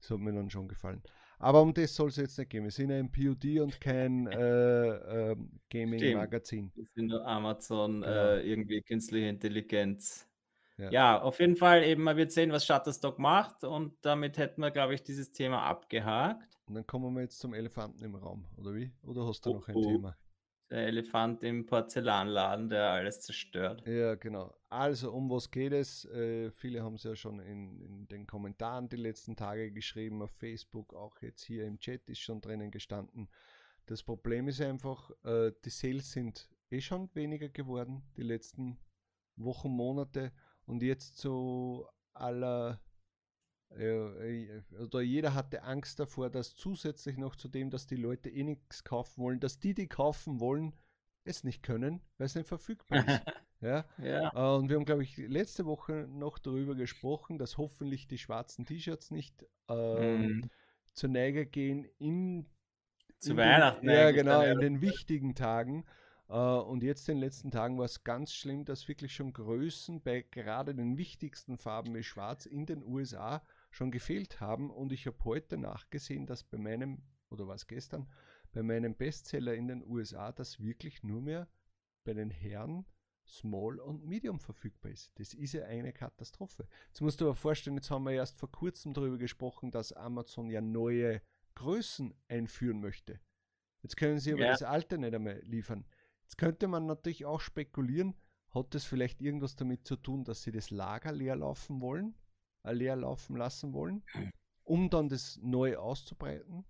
Das 0.00 0.10
hat 0.10 0.18
mir 0.20 0.32
dann 0.32 0.48
schon 0.48 0.68
gefallen. 0.68 1.02
Aber 1.38 1.62
um 1.62 1.74
das 1.74 1.94
soll 1.94 2.08
es 2.08 2.16
jetzt 2.16 2.38
nicht 2.38 2.50
gehen. 2.50 2.64
Wir 2.64 2.70
sind 2.70 2.90
ein 2.90 3.10
POD 3.12 3.60
und 3.60 3.80
kein 3.80 4.26
äh, 4.28 5.32
äh, 5.32 5.36
Gaming-Magazin. 5.70 6.72
Wir 6.74 6.86
sind 6.94 7.06
nur 7.08 7.26
Amazon, 7.26 8.00
genau. 8.00 8.12
äh, 8.12 8.42
irgendwie 8.42 8.80
künstliche 8.82 9.28
Intelligenz. 9.28 10.28
Ja. 10.78 10.90
ja. 10.90 11.22
auf 11.22 11.40
jeden 11.40 11.56
Fall 11.56 11.82
eben, 11.84 12.04
man 12.04 12.16
wird 12.16 12.32
sehen, 12.32 12.52
was 12.52 12.64
Shutterstock 12.64 13.18
macht 13.18 13.64
und 13.64 13.94
damit 14.02 14.38
hätten 14.38 14.62
wir, 14.62 14.70
glaube 14.70 14.94
ich, 14.94 15.02
dieses 15.02 15.32
Thema 15.32 15.62
abgehakt. 15.62 16.57
Und 16.68 16.74
dann 16.74 16.86
kommen 16.86 17.14
wir 17.14 17.22
jetzt 17.22 17.38
zum 17.38 17.54
Elefanten 17.54 18.04
im 18.04 18.14
Raum, 18.14 18.44
oder 18.56 18.74
wie? 18.74 18.92
Oder 19.02 19.26
hast 19.26 19.46
du 19.46 19.50
oh, 19.50 19.54
noch 19.54 19.68
ein 19.68 19.76
oh. 19.76 19.82
Thema? 19.82 20.16
Der 20.70 20.86
Elefant 20.86 21.42
im 21.42 21.64
Porzellanladen, 21.64 22.68
der 22.68 22.90
alles 22.90 23.22
zerstört. 23.22 23.82
Ja, 23.86 24.16
genau. 24.16 24.54
Also, 24.68 25.10
um 25.12 25.30
was 25.30 25.50
geht 25.50 25.72
es? 25.72 26.04
Äh, 26.04 26.50
viele 26.50 26.82
haben 26.82 26.96
es 26.96 27.04
ja 27.04 27.16
schon 27.16 27.40
in, 27.40 27.80
in, 27.80 28.06
den 28.08 28.26
Kommentaren 28.26 28.90
die 28.90 28.96
letzten 28.96 29.34
Tage 29.34 29.72
geschrieben, 29.72 30.20
auf 30.20 30.30
Facebook, 30.32 30.92
auch 30.92 31.22
jetzt 31.22 31.42
hier 31.42 31.64
im 31.64 31.78
Chat 31.78 32.06
ist 32.10 32.20
schon 32.20 32.42
drinnen 32.42 32.70
gestanden. 32.70 33.30
Das 33.86 34.02
Problem 34.02 34.46
ist 34.46 34.60
einfach, 34.60 35.10
äh, 35.24 35.52
die 35.64 35.70
Sales 35.70 36.12
sind 36.12 36.50
eh 36.70 36.82
schon 36.82 37.08
weniger 37.14 37.48
geworden, 37.48 38.02
die 38.18 38.24
letzten 38.24 38.78
Wochen, 39.36 39.70
Monate. 39.70 40.32
Und 40.66 40.82
jetzt 40.82 41.16
zu 41.16 41.86
aller 42.12 42.78
oder 43.70 45.00
jeder 45.00 45.34
hatte 45.34 45.62
Angst 45.62 46.00
davor, 46.00 46.30
dass 46.30 46.56
zusätzlich 46.56 47.16
noch 47.16 47.36
zu 47.36 47.48
dem, 47.48 47.70
dass 47.70 47.86
die 47.86 47.96
Leute 47.96 48.30
eh 48.30 48.42
nichts 48.42 48.82
kaufen 48.82 49.22
wollen, 49.22 49.40
dass 49.40 49.58
die, 49.58 49.74
die 49.74 49.88
kaufen 49.88 50.40
wollen, 50.40 50.74
es 51.24 51.44
nicht 51.44 51.62
können, 51.62 52.00
weil 52.16 52.26
es 52.26 52.34
nicht 52.34 52.48
verfügbar 52.48 53.06
ist. 53.06 53.22
ja? 53.60 53.84
ja. 53.98 54.32
Äh, 54.34 54.58
und 54.58 54.68
wir 54.68 54.76
haben, 54.76 54.84
glaube 54.84 55.02
ich, 55.02 55.16
letzte 55.16 55.66
Woche 55.66 56.08
noch 56.10 56.38
darüber 56.38 56.74
gesprochen, 56.74 57.38
dass 57.38 57.58
hoffentlich 57.58 58.08
die 58.08 58.18
schwarzen 58.18 58.64
T-Shirts 58.64 59.10
nicht 59.10 59.44
ähm, 59.68 60.38
mm. 60.38 60.50
zur 60.94 61.10
Neige 61.10 61.46
gehen 61.46 61.84
in 61.98 62.46
zu 63.18 63.32
in 63.32 63.36
Weihnachten. 63.36 63.86
Den, 63.86 63.94
ja, 63.94 64.10
genau, 64.10 64.42
in 64.42 64.60
den 64.60 64.80
wichtigen 64.80 65.34
Tagen. 65.34 65.84
Äh, 66.28 66.34
und 66.34 66.82
jetzt 66.82 67.08
in 67.08 67.16
den 67.16 67.24
letzten 67.24 67.50
Tagen 67.50 67.78
war 67.78 67.84
es 67.84 68.04
ganz 68.04 68.32
schlimm, 68.32 68.64
dass 68.64 68.88
wirklich 68.88 69.14
schon 69.14 69.32
Größen 69.32 70.02
bei 70.02 70.24
gerade 70.30 70.74
den 70.74 70.96
wichtigsten 70.96 71.58
Farben 71.58 71.94
wie 71.94 72.02
Schwarz 72.02 72.46
in 72.46 72.66
den 72.66 72.82
USA 72.84 73.42
schon 73.70 73.90
gefehlt 73.90 74.40
haben. 74.40 74.70
Und 74.70 74.92
ich 74.92 75.06
habe 75.06 75.24
heute 75.24 75.56
nachgesehen, 75.56 76.26
dass 76.26 76.44
bei 76.44 76.58
meinem, 76.58 77.02
oder 77.30 77.46
was 77.46 77.66
gestern, 77.66 78.08
bei 78.52 78.62
meinem 78.62 78.94
Bestseller 78.94 79.54
in 79.54 79.68
den 79.68 79.84
USA 79.84 80.32
das 80.32 80.60
wirklich 80.60 81.02
nur 81.02 81.20
mehr 81.20 81.48
bei 82.04 82.14
den 82.14 82.30
Herren 82.30 82.86
Small 83.28 83.78
und 83.78 84.06
Medium 84.06 84.40
verfügbar 84.40 84.90
ist. 84.90 85.12
Das 85.18 85.34
ist 85.34 85.52
ja 85.52 85.64
eine 85.64 85.92
Katastrophe. 85.92 86.66
Jetzt 86.88 87.00
musst 87.02 87.20
du 87.20 87.26
aber 87.26 87.34
vorstellen, 87.34 87.76
jetzt 87.76 87.90
haben 87.90 88.04
wir 88.04 88.12
erst 88.12 88.38
vor 88.38 88.50
kurzem 88.50 88.94
darüber 88.94 89.18
gesprochen, 89.18 89.70
dass 89.70 89.92
Amazon 89.92 90.48
ja 90.48 90.60
neue 90.60 91.20
Größen 91.54 92.14
einführen 92.28 92.80
möchte. 92.80 93.20
Jetzt 93.82 93.96
können 93.96 94.18
sie 94.18 94.32
aber 94.32 94.44
ja. 94.44 94.52
das 94.52 94.62
alte 94.62 94.96
nicht 94.98 95.14
einmal 95.14 95.40
liefern. 95.44 95.84
Jetzt 96.22 96.38
könnte 96.38 96.68
man 96.68 96.86
natürlich 96.86 97.26
auch 97.26 97.40
spekulieren, 97.40 98.14
hat 98.50 98.74
das 98.74 98.84
vielleicht 98.84 99.20
irgendwas 99.20 99.56
damit 99.56 99.86
zu 99.86 99.96
tun, 99.96 100.24
dass 100.24 100.42
sie 100.42 100.52
das 100.52 100.70
Lager 100.70 101.12
leer 101.12 101.36
laufen 101.36 101.80
wollen, 101.80 102.14
leer 102.62 102.96
laufen 102.96 103.36
lassen 103.36 103.72
wollen, 103.72 104.04
um 104.64 104.90
dann 104.90 105.08
das 105.08 105.38
neu 105.42 105.76
auszubreiten? 105.76 106.64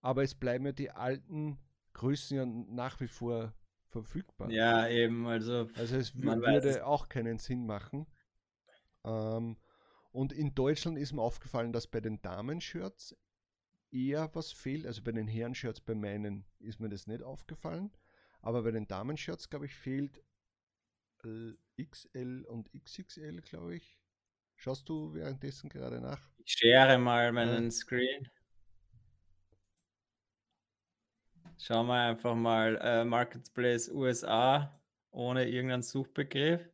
Aber 0.00 0.22
es 0.22 0.34
bleiben 0.34 0.66
ja 0.66 0.72
die 0.72 0.90
alten 0.90 1.58
Größen 1.94 2.36
ja 2.36 2.44
nach 2.44 3.00
wie 3.00 3.08
vor 3.08 3.54
verfügbar. 3.88 4.50
Ja, 4.50 4.88
eben, 4.88 5.26
also. 5.26 5.68
Also 5.74 5.96
es 5.96 6.20
würde 6.20 6.84
auch 6.84 7.08
keinen 7.08 7.38
Sinn 7.38 7.64
machen. 7.64 8.06
Ähm, 9.04 9.56
und 10.10 10.32
in 10.32 10.54
Deutschland 10.54 10.98
ist 10.98 11.12
mir 11.12 11.22
aufgefallen, 11.22 11.72
dass 11.72 11.86
bei 11.86 12.00
den 12.00 12.20
Damen-Shirts 12.20 13.16
eher 13.90 14.34
was 14.34 14.52
fehlt. 14.52 14.86
Also 14.86 15.02
bei 15.02 15.12
den 15.12 15.28
Herren-Shirts, 15.28 15.80
bei 15.80 15.94
meinen 15.94 16.44
ist 16.58 16.80
mir 16.80 16.88
das 16.88 17.06
nicht 17.06 17.22
aufgefallen. 17.22 17.90
Aber 18.40 18.62
bei 18.62 18.72
den 18.72 18.86
Damen-Shirts, 18.86 19.48
glaube 19.48 19.66
ich, 19.66 19.74
fehlt 19.74 20.22
XL 21.80 22.44
und 22.48 22.70
XXL, 22.72 23.40
glaube 23.40 23.76
ich. 23.76 23.98
Schaust 24.64 24.88
du 24.88 25.12
währenddessen 25.12 25.68
gerade 25.68 26.00
nach? 26.00 26.18
Ich 26.42 26.52
schere 26.52 26.96
mal 26.96 27.30
meinen 27.32 27.64
ja. 27.64 27.70
Screen. 27.70 28.30
Schauen 31.58 31.86
wir 31.86 32.00
einfach 32.00 32.34
mal 32.34 32.78
äh, 32.80 33.04
Marketplace 33.04 33.90
USA 33.90 34.80
ohne 35.10 35.46
irgendeinen 35.46 35.82
Suchbegriff. 35.82 36.66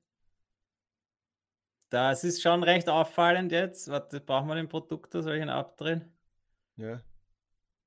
Das 1.88 2.22
ist 2.22 2.40
schon 2.40 2.62
recht 2.62 2.88
auffallend 2.88 3.50
jetzt. 3.50 3.88
Warte, 3.88 4.20
brauchen 4.20 4.46
wir 4.46 4.54
den 4.54 4.68
Produkt, 4.68 5.12
soll 5.12 5.34
ich 5.34 5.42
ihn 5.42 5.48
abdrehen? 5.48 6.16
Ja. 6.76 7.02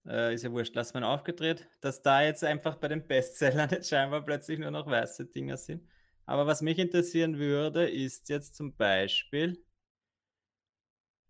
Äh, 0.05 0.33
ist 0.33 0.43
ja 0.43 0.51
wurscht, 0.51 0.75
lass 0.75 0.93
mal 0.93 1.05
aufgedreht, 1.05 1.65
dass 1.79 2.01
da 2.01 2.23
jetzt 2.23 2.43
einfach 2.43 2.75
bei 2.75 2.89
den 2.89 3.07
Bestsellern 3.07 3.69
jetzt 3.71 3.87
scheinbar 3.87 4.25
plötzlich 4.25 4.59
nur 4.59 4.71
noch 4.71 4.85
weiße 4.85 5.27
Dinger 5.27 5.55
sind. 5.55 5.87
Aber 6.25 6.45
was 6.45 6.61
mich 6.61 6.77
interessieren 6.77 7.39
würde, 7.39 7.89
ist 7.89 8.27
jetzt 8.27 8.57
zum 8.57 8.75
Beispiel, 8.75 9.63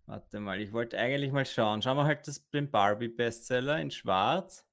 warte 0.05 0.39
mal, 0.39 0.59
ich 0.59 0.71
wollte 0.71 0.97
eigentlich 0.97 1.31
mal 1.31 1.45
schauen. 1.45 1.81
Schauen 1.81 1.97
wir 1.97 2.05
halt 2.05 2.27
das, 2.27 2.49
den 2.49 2.69
Barbie-Bestseller 2.69 3.79
in 3.79 3.91
schwarz. 3.91 4.65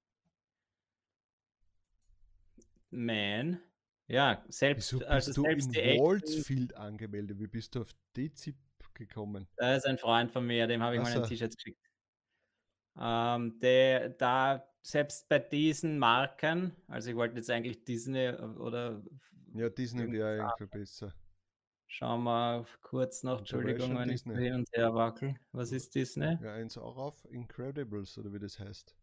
Man. 2.90 3.60
Ja, 4.08 4.44
selbst, 4.48 4.92
Wieso 4.92 4.98
bist 4.98 5.10
also 5.10 5.32
du 5.32 5.42
selbst 5.42 5.76
in 5.76 6.00
Waltzfield 6.00 6.76
angemeldet? 6.76 7.38
Wie 7.38 7.46
bist 7.46 7.74
du 7.74 7.82
auf 7.82 7.94
DZIP 8.16 8.56
gekommen? 8.94 9.46
Da 9.56 9.76
ist 9.76 9.86
ein 9.86 9.98
Freund 9.98 10.32
von 10.32 10.44
mir, 10.46 10.66
dem 10.66 10.82
habe 10.82 10.96
ich 10.96 11.00
Ach 11.00 11.04
mal 11.04 11.22
ein 11.22 11.28
T-Shirt 11.28 11.56
geschickt. 11.56 11.90
Ähm, 12.98 13.58
der, 13.60 14.08
da 14.10 14.66
selbst 14.82 15.28
bei 15.28 15.38
diesen 15.38 15.98
Marken, 15.98 16.74
also 16.88 17.10
ich 17.10 17.16
wollte 17.16 17.36
jetzt 17.36 17.50
eigentlich 17.50 17.84
Disney 17.84 18.26
äh, 18.26 18.40
oder. 18.40 19.02
Ja, 19.54 19.68
Disney 19.68 20.10
wäre 20.10 20.38
irgendwie 20.38 20.66
besser. 20.66 21.14
Schauen 21.92 22.22
wir 22.22 22.64
kurz 22.82 23.24
noch, 23.24 23.40
Entschuldigung, 23.40 23.98
wenn 23.98 24.10
ich 24.10 24.22
hin 24.22 24.54
und 24.54 24.70
her 24.72 24.94
wackel. 24.94 25.34
Was 25.50 25.72
ist 25.72 25.92
Disney? 25.96 26.38
Ja, 26.40 26.54
eins 26.54 26.78
auch 26.78 26.96
auf 26.96 27.24
Incredibles 27.28 28.16
oder 28.16 28.32
wie 28.32 28.38
das 28.38 28.60
heißt. 28.60 28.94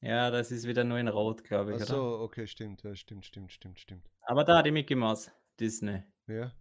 Ja, 0.00 0.32
das 0.32 0.50
ist 0.50 0.66
wieder 0.66 0.82
nur 0.82 0.98
in 0.98 1.06
Rot, 1.06 1.44
glaube 1.44 1.76
ich. 1.76 1.82
Ach 1.82 1.86
so, 1.86 2.16
oder? 2.16 2.20
okay, 2.24 2.48
stimmt, 2.48 2.82
ja, 2.82 2.96
stimmt, 2.96 3.24
stimmt, 3.24 3.52
stimmt, 3.52 3.78
stimmt. 3.78 4.10
Aber 4.22 4.42
da 4.42 4.60
die 4.60 4.72
Mickey 4.72 4.96
Mouse, 4.96 5.30
Disney. 5.60 6.02
Ja. 6.26 6.52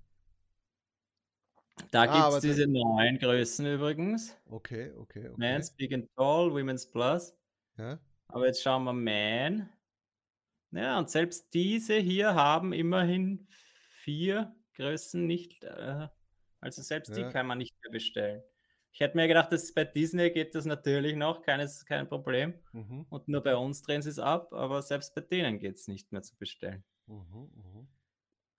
Da 1.89 2.03
ah, 2.03 2.29
gibt 2.29 2.35
es 2.35 2.41
diese 2.41 2.67
neuen 2.67 3.17
Größen 3.17 3.65
übrigens. 3.65 4.37
Okay, 4.45 4.91
okay, 4.91 5.29
okay. 5.29 5.35
Men's 5.37 5.71
Big 5.71 5.93
and 5.95 6.07
Tall, 6.15 6.53
Women's 6.53 6.85
Plus. 6.85 7.35
Ja. 7.79 7.99
Aber 8.27 8.45
jetzt 8.45 8.61
schauen 8.61 8.83
wir 8.83 8.93
Man. 8.93 9.67
Ja, 10.69 10.99
und 10.99 11.09
selbst 11.09 11.51
diese 11.55 11.95
hier 11.95 12.35
haben 12.35 12.71
immerhin 12.71 13.47
vier 13.49 14.55
Größen 14.75 15.25
nicht. 15.25 15.63
Äh, 15.63 16.07
also 16.59 16.81
selbst 16.81 17.15
ja. 17.15 17.27
die 17.27 17.33
kann 17.33 17.47
man 17.47 17.57
nicht 17.57 17.75
mehr 17.83 17.91
bestellen. 17.91 18.43
Ich 18.93 18.99
hätte 18.99 19.17
mir 19.17 19.27
gedacht, 19.27 19.51
dass 19.51 19.73
bei 19.73 19.85
Disney 19.85 20.29
geht 20.29 20.53
das 20.53 20.65
natürlich 20.65 21.15
noch, 21.15 21.41
keines, 21.41 21.83
kein 21.85 22.07
Problem. 22.07 22.53
Mhm. 22.73 23.07
Und 23.09 23.27
nur 23.27 23.41
bei 23.41 23.55
uns 23.55 23.81
drehen 23.81 24.03
sie 24.03 24.11
es 24.11 24.19
ab, 24.19 24.53
aber 24.53 24.83
selbst 24.83 25.15
bei 25.15 25.21
denen 25.21 25.57
geht 25.57 25.75
es 25.77 25.87
nicht 25.87 26.11
mehr 26.11 26.21
zu 26.21 26.35
bestellen. 26.37 26.83
Mhm, 27.07 27.49
mh. 27.55 27.87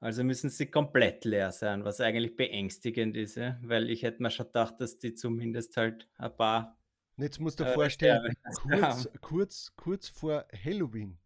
Also 0.01 0.23
müssen 0.23 0.51
sie 0.51 0.67
komplett 0.67 1.25
leer 1.25 1.51
sein, 1.51 1.85
was 1.85 2.01
eigentlich 2.01 2.37
beängstigend 2.37 3.17
ist, 3.17 3.37
ja? 3.37 3.59
weil 3.63 3.89
ich 3.89 4.03
hätte 4.03 4.23
mir 4.23 4.31
schon 4.31 4.47
gedacht, 4.47 4.75
dass 4.79 4.99
die 4.99 5.15
zumindest 5.15 5.77
halt 5.77 6.09
ein 6.19 6.37
paar. 6.37 6.79
Jetzt 7.17 7.41
musst 7.41 7.61
du 7.61 7.65
dir 7.65 7.71
äh, 7.71 7.75
vorstellen, 7.75 8.35
kurz, 8.61 9.09
kurz, 9.23 9.73
kurz 9.77 10.09
vor 10.09 10.47
Halloween, 10.53 11.17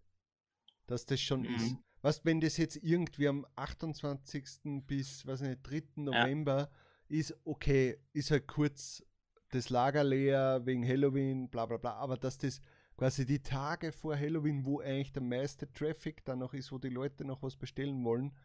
dass 0.87 1.07
das 1.07 1.21
schon 1.21 1.40
mhm. 1.40 1.54
ist. 1.57 1.76
Was, 2.02 2.24
wenn 2.24 2.40
das 2.40 2.56
jetzt 2.56 2.76
irgendwie 2.76 3.28
am 3.28 3.46
28. 3.56 4.84
bis, 4.86 5.26
weiß 5.26 5.40
nicht, 5.42 5.60
3. 5.62 5.82
November 5.96 6.58
ja 6.58 6.68
ist 7.08 7.34
okay, 7.44 7.98
ist 8.12 8.30
halt 8.30 8.46
kurz 8.46 9.02
das 9.50 9.70
Lager 9.70 10.04
leer 10.04 10.60
wegen 10.64 10.86
Halloween, 10.86 11.48
bla 11.48 11.66
bla 11.66 11.78
bla, 11.78 11.94
aber 11.94 12.16
dass 12.16 12.36
das 12.36 12.60
quasi 12.96 13.24
die 13.24 13.42
Tage 13.42 13.92
vor 13.92 14.16
Halloween, 14.16 14.64
wo 14.64 14.80
eigentlich 14.80 15.12
der 15.12 15.22
meiste 15.22 15.72
Traffic 15.72 16.24
dann 16.24 16.40
noch 16.40 16.52
ist, 16.52 16.70
wo 16.70 16.78
die 16.78 16.90
Leute 16.90 17.24
noch 17.24 17.42
was 17.42 17.56
bestellen 17.56 18.04
wollen, 18.04 18.36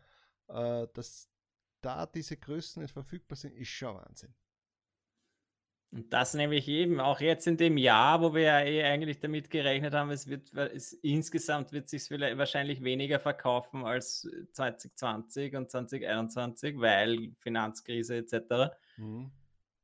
äh, 0.48 0.88
dass 0.94 1.30
da 1.82 2.06
diese 2.06 2.38
Größen 2.38 2.82
nicht 2.82 2.94
verfügbar 2.94 3.36
sind, 3.36 3.54
ist 3.54 3.68
schon 3.68 3.96
Wahnsinn. 3.96 4.34
Und 5.94 6.12
das 6.12 6.34
nämlich 6.34 6.68
eben 6.68 7.00
auch 7.00 7.22
jetzt 7.22 7.46
in 7.46 7.56
dem 7.56 7.78
Jahr, 7.78 8.20
wo 8.20 8.34
wir 8.34 8.42
ja 8.42 8.62
eh 8.62 8.84
eigentlich 8.84 9.20
damit 9.20 9.52
gerechnet 9.52 9.94
haben, 9.94 10.10
es 10.10 10.28
wird 10.28 10.52
es, 10.52 10.94
insgesamt 10.94 11.72
wird 11.72 11.88
sich 11.88 12.10
wahrscheinlich 12.10 12.84
weniger 12.84 13.20
verkaufen 13.20 13.86
als 13.86 14.28
2020 14.54 15.56
und 15.56 15.70
2021, 15.70 16.80
weil 16.80 17.34
Finanzkrise 17.42 18.16
etc. 18.16 18.74
Mhm. 18.98 19.30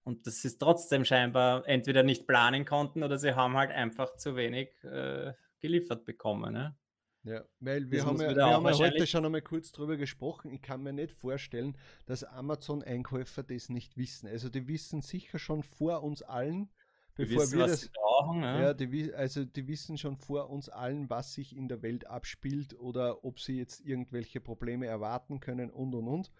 Und 0.03 0.25
das 0.25 0.43
ist 0.45 0.57
trotzdem 0.57 1.05
scheinbar 1.05 1.67
entweder 1.67 2.01
nicht 2.01 2.25
planen 2.25 2.65
konnten 2.65 3.03
oder 3.03 3.19
sie 3.19 3.35
haben 3.35 3.55
halt 3.55 3.69
einfach 3.69 4.15
zu 4.17 4.35
wenig 4.35 4.69
äh, 4.83 5.33
geliefert 5.59 6.05
bekommen. 6.05 6.53
Ne? 6.53 6.75
Ja, 7.23 7.43
weil 7.59 7.91
wir 7.91 7.99
das 7.99 8.07
haben, 8.07 8.21
ja, 8.21 8.35
wir 8.35 8.45
haben 8.45 8.65
ja 8.65 8.77
heute 8.77 9.05
schon 9.05 9.25
einmal 9.25 9.41
kurz 9.41 9.71
drüber 9.71 9.97
gesprochen. 9.97 10.51
Ich 10.51 10.61
kann 10.61 10.81
mir 10.81 10.93
nicht 10.93 11.11
vorstellen, 11.11 11.77
dass 12.05 12.23
Amazon-Einkäufer 12.23 13.43
das 13.43 13.69
nicht 13.69 13.97
wissen. 13.97 14.27
Also 14.27 14.49
die 14.49 14.67
wissen 14.67 15.01
sicher 15.01 15.37
schon 15.37 15.63
vor 15.63 16.01
uns 16.01 16.21
allen, 16.21 16.69
bevor 17.15 17.43
wissen, 17.43 17.59
wir 17.59 17.67
das 17.67 17.89
brauchen. 17.89 18.41
Ja, 18.41 18.61
ja 18.61 18.73
die, 18.73 19.13
also 19.13 19.43
die 19.43 19.67
wissen 19.67 19.97
schon 19.97 20.15
vor 20.15 20.49
uns 20.49 20.69
allen, 20.69 21.09
was 21.09 21.33
sich 21.33 21.55
in 21.55 21.67
der 21.67 21.81
Welt 21.81 22.07
abspielt 22.07 22.73
oder 22.79 23.25
ob 23.25 23.39
sie 23.39 23.57
jetzt 23.57 23.81
irgendwelche 23.81 24.39
Probleme 24.39 24.87
erwarten 24.87 25.41
können 25.41 25.69
und 25.71 25.93
und 25.93 26.07
und. 26.07 26.31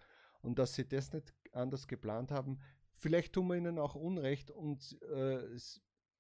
Und 0.42 0.60
dass 0.60 0.76
sie 0.76 0.88
das 0.88 1.12
nicht 1.12 1.34
anders 1.52 1.90
geplant 1.90 2.32
haben. 2.32 2.60
Vielleicht 2.94 3.34
tun 3.34 3.48
wir 3.48 3.56
ihnen 3.56 3.80
auch 3.80 3.96
Unrecht 3.96 4.50
und 4.52 4.98
äh, 5.12 5.40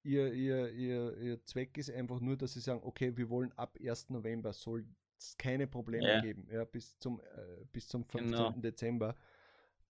ihr, 0.09 0.33
ihr, 0.33 0.71
ihr, 0.71 1.17
ihr 1.17 1.45
Zweck 1.45 1.77
ist 1.77 1.91
einfach 1.91 2.19
nur, 2.19 2.35
dass 2.35 2.53
sie 2.53 2.59
sagen, 2.59 2.81
okay, 2.83 3.15
wir 3.15 3.29
wollen 3.29 3.51
ab 3.53 3.77
1. 3.79 4.09
November 4.09 4.53
soll 4.53 4.85
es 5.17 5.37
keine 5.37 5.67
Probleme 5.67 6.07
ja. 6.07 6.21
geben, 6.21 6.47
ja, 6.51 6.65
bis 6.65 6.97
zum, 6.97 7.19
äh, 7.19 7.65
bis 7.71 7.87
zum 7.87 8.03
15. 8.05 8.31
Genau. 8.31 8.51
Dezember. 8.51 9.15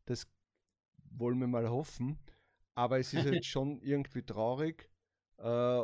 Das 0.05 0.27
wollen 1.11 1.39
wir 1.39 1.47
mal 1.47 1.69
hoffen. 1.69 2.19
Aber 2.75 2.99
es 2.99 3.13
ist 3.13 3.25
jetzt 3.25 3.45
schon 3.47 3.79
irgendwie 3.81 4.23
traurig. 4.23 4.89
Äh, 5.38 5.83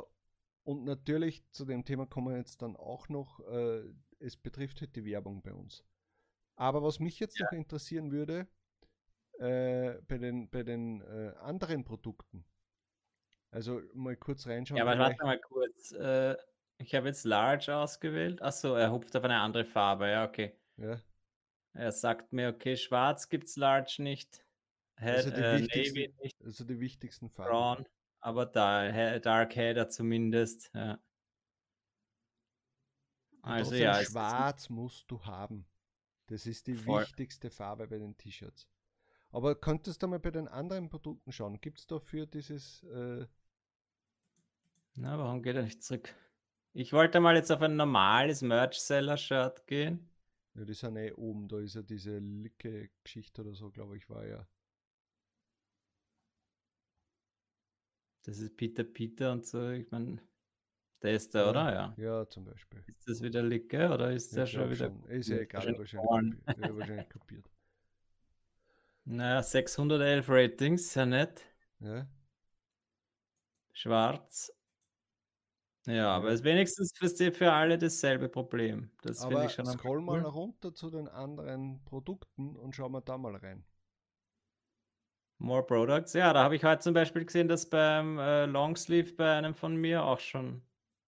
und 0.63 0.83
natürlich 0.83 1.43
zu 1.51 1.63
dem 1.63 1.85
Thema 1.85 2.05
kommen 2.05 2.33
wir 2.33 2.37
jetzt 2.37 2.61
dann 2.61 2.75
auch 2.75 3.07
noch, 3.07 3.39
äh, 3.47 3.83
es 4.19 4.35
betrifft 4.35 4.81
halt 4.81 4.95
die 4.95 5.05
Werbung 5.05 5.41
bei 5.41 5.53
uns. 5.53 5.83
Aber 6.55 6.83
was 6.83 6.99
mich 6.99 7.19
jetzt 7.19 7.39
ja. 7.39 7.45
noch 7.45 7.53
interessieren 7.53 8.11
würde, 8.11 8.47
äh, 9.39 10.01
bei 10.07 10.17
den, 10.17 10.49
bei 10.49 10.63
den 10.63 11.01
äh, 11.01 11.33
anderen 11.39 11.83
Produkten, 11.83 12.45
also 13.55 13.81
mal 13.93 14.17
kurz 14.17 14.45
reinschauen. 14.47 14.77
Ja, 14.77 14.83
aber 14.83 15.00
warte 15.00 15.24
mal 15.24 15.39
kurz. 15.39 15.93
Äh, 15.93 16.35
ich 16.77 16.93
habe 16.93 17.07
jetzt 17.07 17.24
Large 17.24 17.74
ausgewählt. 17.74 18.41
Achso, 18.41 18.75
er 18.75 18.91
hupft 18.91 19.15
auf 19.15 19.24
eine 19.24 19.39
andere 19.39 19.63
Farbe. 19.63 20.09
Ja, 20.09 20.25
okay. 20.25 20.59
Ja. 20.75 21.00
Er 21.71 21.91
sagt 21.93 22.33
mir, 22.33 22.50
okay, 22.50 22.75
schwarz 22.75 23.29
gibt 23.29 23.47
es 23.47 23.55
Large 23.55 23.95
nicht. 24.00 24.43
Head, 24.97 25.15
also, 25.15 25.29
die 25.29 25.41
äh, 25.41 25.62
Navy 25.62 26.13
nicht. 26.21 26.43
also 26.43 26.65
die 26.65 26.81
wichtigsten 26.81 27.29
Farben. 27.29 27.50
Brown, 27.50 27.85
aber 28.19 28.45
da, 28.45 29.19
Dark 29.19 29.55
Header 29.55 29.88
zumindest. 29.88 30.69
Ja. 30.74 31.00
Also 33.41 33.75
ja, 33.75 34.03
schwarz 34.03 34.69
musst 34.69 35.09
du 35.09 35.24
haben. 35.24 35.65
Das 36.27 36.45
ist 36.45 36.67
die 36.67 36.75
voll. 36.75 37.03
wichtigste 37.03 37.50
Farbe 37.50 37.88
bei 37.88 38.00
den 38.00 38.17
T-Shirts. 38.17 38.67
Aber 39.29 39.55
könntest 39.55 40.03
du 40.03 40.07
mal 40.07 40.19
bei 40.19 40.31
den 40.31 40.50
anderen 40.50 40.89
Produkten 40.89 41.31
schauen? 41.31 41.62
Gibt 41.62 41.79
es 41.79 41.88
dafür 41.88 42.25
dieses. 42.25 42.83
Äh 42.83 43.27
Na, 44.95 45.17
warum 45.19 45.43
geht 45.43 45.55
er 45.55 45.63
nicht 45.63 45.83
zurück? 45.83 46.13
Ich 46.73 46.93
wollte 46.93 47.19
mal 47.19 47.35
jetzt 47.35 47.51
auf 47.51 47.61
ein 47.61 47.75
normales 47.75 48.41
Merch-Seller-Shirt 48.41 49.67
gehen. 49.67 50.09
Ja, 50.55 50.63
die 50.63 50.73
sind 50.73 50.95
eh 50.95 51.11
oben. 51.11 51.47
Da 51.49 51.59
ist 51.59 51.75
ja 51.75 51.81
diese 51.81 52.17
Licke-Geschichte 52.17 53.41
oder 53.41 53.53
so, 53.53 53.69
glaube 53.71 53.97
ich, 53.97 54.09
war 54.09 54.25
ja. 54.25 54.47
Das 58.23 58.39
ist 58.39 58.55
Peter 58.55 58.83
Peter 58.83 59.31
und 59.33 59.45
so. 59.45 59.69
Ich 59.69 59.91
meine, 59.91 60.19
der 61.01 61.11
ist 61.11 61.35
da, 61.35 61.43
ja, 61.43 61.49
oder? 61.49 61.73
Ja. 61.73 61.93
Ja, 61.97 62.29
zum 62.29 62.45
Beispiel. 62.45 62.83
Ist 62.87 63.07
das 63.07 63.21
wieder 63.21 63.43
Licke 63.43 63.89
oder 63.89 64.11
ist 64.11 64.35
der 64.35 64.45
schon 64.45 64.69
wieder. 64.69 64.87
Schon. 64.87 65.03
Ist 65.09 65.27
ja 65.27 65.37
egal, 65.37 65.77
wahrscheinlich, 65.77 65.95
wahrscheinlich, 66.45 66.77
wahrscheinlich 66.77 67.09
kapiert. 67.09 67.49
Naja, 69.07 69.43
611 69.43 70.27
Ratings, 70.27 70.91
sehr 70.91 71.05
nett. 71.05 71.43
Ja. 71.79 72.07
Schwarz. 73.71 74.51
Ja, 75.85 76.15
aber 76.15 76.29
es 76.29 76.35
ist 76.35 76.43
wenigstens 76.43 76.91
für, 76.95 77.31
für 77.31 77.51
alle 77.51 77.77
dasselbe 77.77 78.27
Problem. 78.27 78.89
Das 79.01 79.21
aber 79.21 79.45
ich 79.45 79.53
schon 79.53 79.65
scroll 79.67 80.01
mal 80.01 80.21
cool. 80.21 80.29
runter 80.29 80.73
zu 80.73 80.89
den 80.89 81.07
anderen 81.07 81.83
Produkten 81.85 82.55
und 82.55 82.75
schau 82.75 82.89
mal 82.89 83.01
da 83.01 83.17
mal 83.17 83.35
rein. 83.35 83.63
More 85.37 85.65
Products. 85.65 86.13
Ja, 86.13 86.33
da 86.33 86.43
habe 86.43 86.55
ich 86.55 86.63
heute 86.63 86.81
zum 86.81 86.93
Beispiel 86.93 87.25
gesehen, 87.25 87.47
dass 87.47 87.69
beim 87.69 88.17
äh, 88.17 88.45
Longsleeve 88.45 89.13
bei 89.13 89.33
einem 89.33 89.53
von 89.53 89.75
mir 89.75 90.03
auch 90.03 90.19
schon 90.19 90.63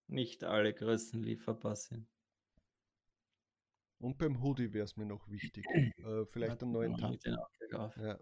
nicht 0.07 0.43
alle 0.43 0.73
Größen 0.73 1.23
lieferbar 1.23 1.75
sind. 1.75 2.07
Und 3.99 4.17
beim 4.17 4.43
Hoodie 4.43 4.73
wäre 4.73 4.85
es 4.85 4.95
mir 4.95 5.05
noch 5.05 5.27
wichtig. 5.29 5.65
äh, 5.73 6.25
vielleicht 6.25 6.61
einen 6.61 6.71
neuen 6.71 6.97
Tag. 6.97 7.15
Ja. 7.71 8.19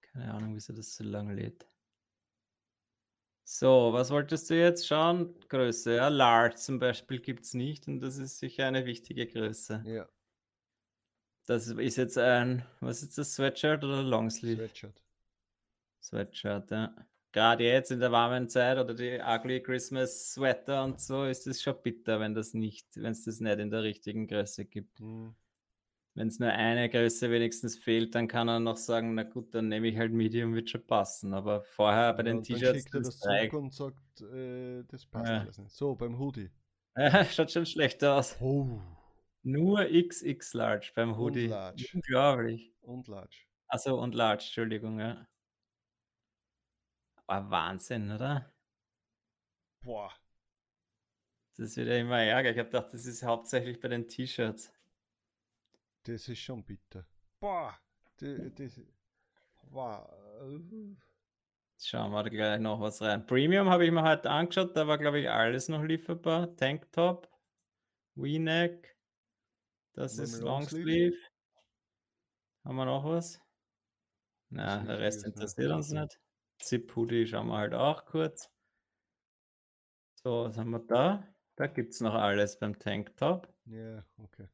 Keine 0.00 0.34
Ahnung, 0.34 0.54
wieso 0.54 0.72
das 0.72 0.94
so 0.94 1.02
lange 1.02 1.34
lädt. 1.34 1.66
So, 3.54 3.92
was 3.92 4.10
wolltest 4.10 4.48
du 4.48 4.54
jetzt 4.54 4.86
schauen? 4.86 5.34
Größe, 5.48 5.96
ja. 5.96 6.08
Large 6.08 6.56
zum 6.56 6.78
Beispiel 6.78 7.20
gibt 7.20 7.44
es 7.44 7.52
nicht 7.52 7.86
und 7.86 8.00
das 8.00 8.16
ist 8.16 8.38
sicher 8.38 8.66
eine 8.66 8.86
wichtige 8.86 9.26
Größe. 9.26 9.82
Ja. 9.86 10.08
Das 11.46 11.66
ist 11.66 11.96
jetzt 11.96 12.16
ein, 12.16 12.64
was 12.80 13.02
ist 13.02 13.18
das, 13.18 13.34
Sweatshirt 13.34 13.84
oder 13.84 14.02
Longsleeve? 14.02 14.68
Sweatshirt. 14.68 15.02
Sweatshirt, 16.00 16.70
ja 16.70 16.94
gerade 17.32 17.64
jetzt 17.64 17.90
in 17.90 18.00
der 18.00 18.12
warmen 18.12 18.48
Zeit 18.48 18.78
oder 18.78 18.94
die 18.94 19.18
ugly 19.18 19.62
Christmas 19.62 20.32
Sweater 20.32 20.84
und 20.84 21.00
so, 21.00 21.24
ist 21.24 21.46
es 21.46 21.62
schon 21.62 21.80
bitter, 21.82 22.20
wenn 22.20 22.34
das 22.34 22.54
nicht, 22.54 22.86
wenn 22.94 23.12
es 23.12 23.24
das 23.24 23.40
nicht 23.40 23.58
in 23.58 23.70
der 23.70 23.82
richtigen 23.82 24.26
Größe 24.26 24.66
gibt. 24.66 25.00
Mhm. 25.00 25.34
Wenn 26.14 26.28
es 26.28 26.38
nur 26.38 26.50
eine 26.50 26.90
Größe 26.90 27.30
wenigstens 27.30 27.78
fehlt, 27.78 28.14
dann 28.14 28.28
kann 28.28 28.48
er 28.48 28.60
noch 28.60 28.76
sagen, 28.76 29.14
na 29.14 29.22
gut, 29.22 29.54
dann 29.54 29.68
nehme 29.68 29.88
ich 29.88 29.96
halt 29.96 30.12
Medium, 30.12 30.54
wird 30.54 30.68
schon 30.68 30.86
passen. 30.86 31.32
Aber 31.32 31.62
vorher 31.62 32.12
bei 32.12 32.22
den 32.22 32.42
T-Shirts. 32.42 32.62
Dann 32.62 32.74
schickt 32.74 32.94
er 32.94 33.00
das 33.00 33.18
zurück 33.18 33.52
und 33.54 33.72
sagt, 33.72 34.20
äh, 34.20 34.84
das 34.88 35.06
passt 35.06 35.30
ja. 35.30 35.40
alles 35.40 35.58
nicht. 35.58 35.74
So, 35.74 35.94
beim 35.94 36.18
Hoodie. 36.18 36.50
Ja, 36.96 37.24
schaut 37.24 37.50
schon 37.50 37.64
schlecht 37.64 38.04
aus. 38.04 38.36
Oh. 38.40 38.78
Nur 39.42 39.86
XX 39.86 40.52
Large 40.52 40.92
beim 40.94 41.16
Hoodie. 41.16 41.44
Und 41.44 41.50
large. 41.50 41.88
Unglaublich. 41.94 42.72
Und 42.82 43.08
Large. 43.08 43.36
Achso, 43.68 44.00
und 44.00 44.14
Large, 44.14 44.44
Entschuldigung, 44.44 45.00
ja. 45.00 45.26
Oh, 47.26 47.50
Wahnsinn, 47.50 48.10
oder? 48.10 48.52
Boah. 49.80 50.12
Das 51.56 51.76
wird 51.76 51.88
ja 51.88 51.96
immer 51.96 52.20
ärger. 52.20 52.50
Ich 52.50 52.58
habe 52.58 52.68
gedacht, 52.68 52.92
das 52.92 53.06
ist 53.06 53.22
hauptsächlich 53.22 53.80
bei 53.80 53.88
den 53.88 54.08
T-Shirts. 54.08 54.72
Das 56.04 56.28
ist 56.28 56.38
schon 56.38 56.64
bitter. 56.64 57.06
Boah. 57.40 57.78
Das, 58.18 58.38
das, 58.54 58.80
wow. 59.70 60.08
Schauen 61.78 62.12
wir 62.12 62.22
da 62.22 62.28
gleich 62.28 62.60
noch 62.60 62.80
was 62.80 63.02
rein. 63.02 63.26
Premium 63.26 63.68
habe 63.68 63.84
ich 63.84 63.90
mir 63.90 64.02
heute 64.02 64.30
angeschaut. 64.30 64.76
Da 64.76 64.86
war, 64.86 64.98
glaube 64.98 65.20
ich, 65.20 65.30
alles 65.30 65.68
noch 65.68 65.82
lieferbar. 65.82 66.54
Tanktop, 66.56 67.28
V-Neck. 68.14 68.96
Das 69.94 70.18
ist 70.18 70.40
Longsleeve. 70.40 71.16
Haben 72.64 72.76
wir 72.76 72.84
noch 72.84 73.04
was? 73.04 73.40
Na, 74.50 74.84
der 74.84 75.00
Rest 75.00 75.24
interessiert 75.24 75.72
uns 75.72 75.90
nicht. 75.90 76.18
Zip-Hoodie 76.58 77.26
schauen 77.26 77.48
wir 77.48 77.58
halt 77.58 77.74
auch 77.74 78.04
kurz. 78.06 78.50
So, 80.22 80.44
was 80.44 80.56
haben 80.56 80.70
wir 80.70 80.78
da? 80.80 81.26
Da 81.56 81.66
gibt 81.66 81.94
es 81.94 82.00
noch 82.00 82.14
alles 82.14 82.58
beim 82.58 82.78
Tanktop. 82.78 83.52
Ja, 83.64 84.04
okay. 84.18 84.48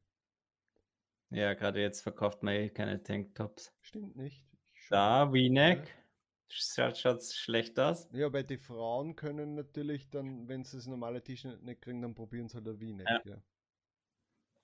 Ja, 1.31 1.53
gerade 1.53 1.79
jetzt 1.81 2.01
verkauft 2.01 2.43
man 2.43 2.55
eh 2.55 2.69
keine 2.69 3.01
Tanktops. 3.01 3.73
Stimmt 3.81 4.15
nicht. 4.15 4.45
Da, 4.89 5.27
V-Neck. 5.27 5.87
Ja. 5.87 6.95
Schaut 6.95 7.23
schlecht 7.23 7.79
aus. 7.79 8.09
Ja, 8.11 8.33
weil 8.33 8.43
die 8.43 8.57
Frauen 8.57 9.15
können 9.15 9.53
natürlich 9.53 10.09
dann, 10.09 10.47
wenn 10.47 10.63
sie 10.63 10.77
das 10.77 10.87
normale 10.87 11.23
T-Shirt 11.23 11.61
nicht 11.61 11.81
kriegen, 11.81 12.01
dann 12.01 12.15
probieren 12.15 12.49
sie 12.49 12.55
halt 12.55 12.67
ein 12.67 12.77
V-Neck. 12.79 13.07
Ja. 13.07 13.21
ja. 13.25 13.43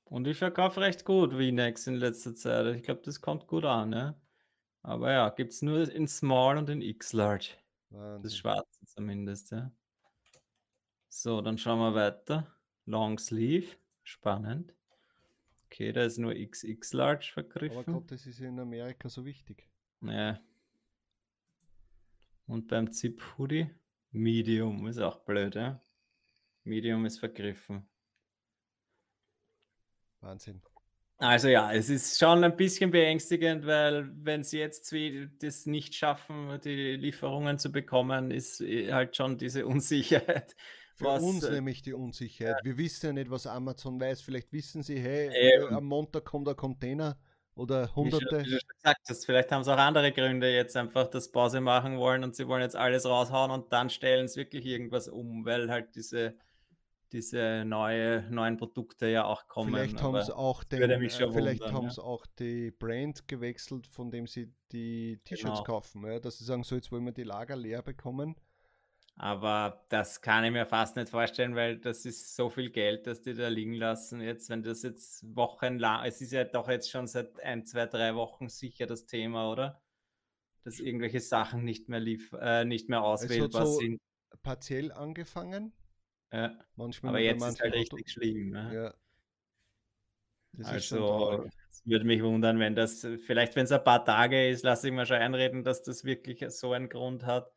Und 0.06 0.28
ich 0.28 0.38
verkaufe 0.38 0.82
recht 0.82 1.06
gut 1.06 1.34
V-Necks 1.34 1.88
in 1.88 1.96
letzter 1.96 2.34
Zeit. 2.36 2.76
Ich 2.76 2.84
glaube, 2.84 3.02
das 3.04 3.22
kommt 3.22 3.48
gut 3.48 3.66
an, 3.66 3.94
ja. 3.94 4.20
Aber 4.82 5.12
ja, 5.12 5.30
gibt 5.30 5.54
es 5.54 5.62
nur 5.62 5.92
in 5.92 6.08
Small 6.08 6.58
und 6.58 6.70
in 6.70 6.82
X-Large. 6.82 7.50
Das 7.90 8.36
Schwarze 8.36 8.86
zumindest, 8.86 9.52
ja. 9.52 9.72
So, 11.08 11.42
dann 11.42 11.58
schauen 11.58 11.80
wir 11.80 11.96
weiter. 11.96 12.56
Long 12.86 13.18
Sleeve, 13.18 13.78
spannend. 14.04 14.75
Okay, 15.66 15.92
da 15.92 16.04
ist 16.04 16.18
nur 16.18 16.34
XX 16.34 16.94
Large 16.94 17.32
vergriffen. 17.34 17.78
Aber 17.78 17.94
Gott, 17.94 18.12
das 18.12 18.26
ist 18.26 18.40
in 18.40 18.60
Amerika 18.60 19.10
so 19.10 19.26
wichtig. 19.26 19.68
Ja. 20.02 20.40
Und 22.48 22.68
beim 22.68 22.92
Zip 22.92 23.22
Hoodie, 23.38 23.70
Medium, 24.12 24.88
ist 24.88 25.00
auch 25.00 25.20
blöd, 25.26 25.56
ja. 25.56 25.82
Medium 26.64 27.06
ist 27.06 27.20
vergriffen. 27.20 27.88
Wahnsinn. 30.22 30.62
Also 31.18 31.48
ja, 31.48 31.72
es 31.72 31.90
ist 31.90 32.20
schon 32.20 32.44
ein 32.44 32.58
bisschen 32.58 32.92
beängstigend, 32.92 33.66
weil 33.66 34.12
wenn 34.16 34.44
sie 34.44 34.60
jetzt 34.60 34.94
das 35.40 35.66
nicht 35.66 35.96
schaffen, 35.96 36.60
die 36.64 36.98
Lieferungen 36.98 37.58
zu 37.58 37.72
bekommen, 37.72 38.32
ist 38.32 38.60
äh, 38.60 38.92
halt 38.92 39.16
schon 39.16 39.38
diese 39.38 39.66
Unsicherheit. 39.68 40.56
Für 40.96 41.06
was, 41.06 41.24
uns 41.24 41.44
äh, 41.44 41.52
nämlich 41.52 41.82
die 41.82 41.94
Unsicherheit. 41.94 42.58
Ja. 42.60 42.66
Wir 42.66 42.78
wissen 42.78 43.08
ja 43.08 43.14
nicht, 43.14 43.30
was 43.30 43.48
Amazon 43.48 44.00
weiß. 44.00 44.22
Vielleicht 44.22 44.52
wissen 44.54 44.82
sie, 44.82 44.98
hey, 44.98 45.30
ähm, 45.34 45.76
am 45.76 45.86
Montag 45.86 46.26
kommt 46.26 46.48
der 46.48 46.56
Container 46.56 47.18
oder 47.54 47.94
hunderte. 47.96 48.40
Wie 48.40 48.44
du 48.44 48.50
schon 48.52 48.70
gesagt 48.70 49.02
hast, 49.10 49.26
vielleicht 49.26 49.52
haben 49.52 49.64
sie 49.64 49.74
auch 49.74 49.78
andere 49.78 50.12
Gründe 50.12 50.54
jetzt 50.54 50.76
einfach 50.78 51.08
das 51.08 51.32
Pause 51.32 51.62
machen 51.62 51.98
wollen 51.98 52.24
und 52.24 52.36
sie 52.36 52.48
wollen 52.48 52.62
jetzt 52.62 52.76
alles 52.76 53.06
raushauen 53.06 53.52
und 53.52 53.72
dann 53.74 53.90
stellen 53.90 54.28
sie 54.28 54.38
wirklich 54.38 54.66
irgendwas 54.66 55.08
um, 55.08 55.46
weil 55.46 55.70
halt 55.70 55.96
diese 55.96 56.36
diese 57.12 57.64
neue, 57.66 58.24
neuen 58.30 58.58
Produkte 58.58 59.08
ja 59.08 59.26
auch 59.26 59.48
kommen. 59.48 59.74
Vielleicht 59.74 60.02
haben 60.02 60.22
sie 60.22 60.36
auch, 60.36 60.64
den, 60.64 60.82
äh, 60.82 60.98
vielleicht 60.98 61.62
wundern, 61.62 61.74
haben 61.74 61.90
ja. 61.90 62.04
auch 62.04 62.26
die 62.40 62.72
Brand 62.72 63.28
gewechselt, 63.28 63.88
von 63.88 64.12
dem 64.12 64.28
sie 64.28 64.52
die 64.72 65.20
T-Shirts 65.24 65.60
genau. 65.60 65.64
kaufen. 65.64 66.06
Ja? 66.06 66.20
Dass 66.20 66.40
sie 66.40 66.44
sagen, 66.44 66.64
so 66.64 66.76
jetzt 66.76 66.92
wollen 66.92 67.06
wir 67.06 67.14
die 67.14 67.24
Lager 67.24 67.56
leer 67.56 67.82
bekommen. 67.82 68.36
Aber 69.18 69.86
das 69.90 70.22
kann 70.22 70.44
ich 70.44 70.52
mir 70.52 70.66
fast 70.66 70.98
nicht 70.98 71.10
vorstellen, 71.10 71.56
weil 71.56 71.78
das 71.78 72.06
ist 72.06 72.36
so 72.36 72.50
viel 72.50 72.70
Geld, 72.70 73.08
dass 73.08 73.22
die 73.22 73.34
da 73.34 73.48
liegen 73.48 73.74
lassen. 73.74 74.20
Jetzt, 74.20 74.50
wenn 74.50 74.62
das 74.62 74.84
jetzt 74.84 75.24
wochenlang, 75.36 76.06
es 76.06 76.20
ist 76.20 76.34
ja 76.34 76.44
doch 76.44 76.68
jetzt 76.68 76.92
schon 76.92 77.08
seit 77.08 77.40
ein, 77.40 77.66
zwei, 77.66 77.86
drei 77.86 78.16
Wochen 78.16 78.50
sicher 78.50 78.88
das 78.88 79.06
Thema, 79.06 79.50
oder? 79.52 79.82
Dass 80.64 80.80
irgendwelche 80.80 81.22
Sachen 81.22 81.64
nicht 81.64 81.88
mehr 81.88 82.02
lief, 82.02 82.34
äh, 82.34 82.66
nicht 82.66 82.90
mehr 82.90 83.04
auswählbar 83.04 83.66
so 83.66 83.80
sind. 83.80 84.02
Partiell 84.44 84.92
angefangen, 84.92 85.72
ja. 86.36 86.54
Manchmal 86.76 87.12
Aber 87.12 87.20
jetzt 87.20 87.46
ist 87.46 87.62
halt 87.62 87.74
richtig 87.74 88.10
schlimm. 88.12 88.50
Ne? 88.50 88.72
Ja. 88.74 88.94
Das 90.54 90.68
also, 90.68 91.46
es 91.70 91.86
würde 91.86 92.06
mich 92.06 92.22
wundern, 92.22 92.60
wenn 92.60 92.76
das, 92.76 93.08
vielleicht 93.26 93.56
wenn 93.56 93.66
es 93.66 93.72
ein 93.72 93.84
paar 93.84 94.04
Tage 94.04 94.50
ist, 94.50 94.64
lasse 94.64 94.88
ich 94.88 94.94
mir 94.94 95.06
schon 95.06 95.18
einreden, 95.18 95.64
dass 95.64 95.84
das 95.84 96.04
wirklich 96.04 96.44
so 96.50 96.74
einen 96.74 96.90
Grund 96.90 97.26
hat. 97.26 97.54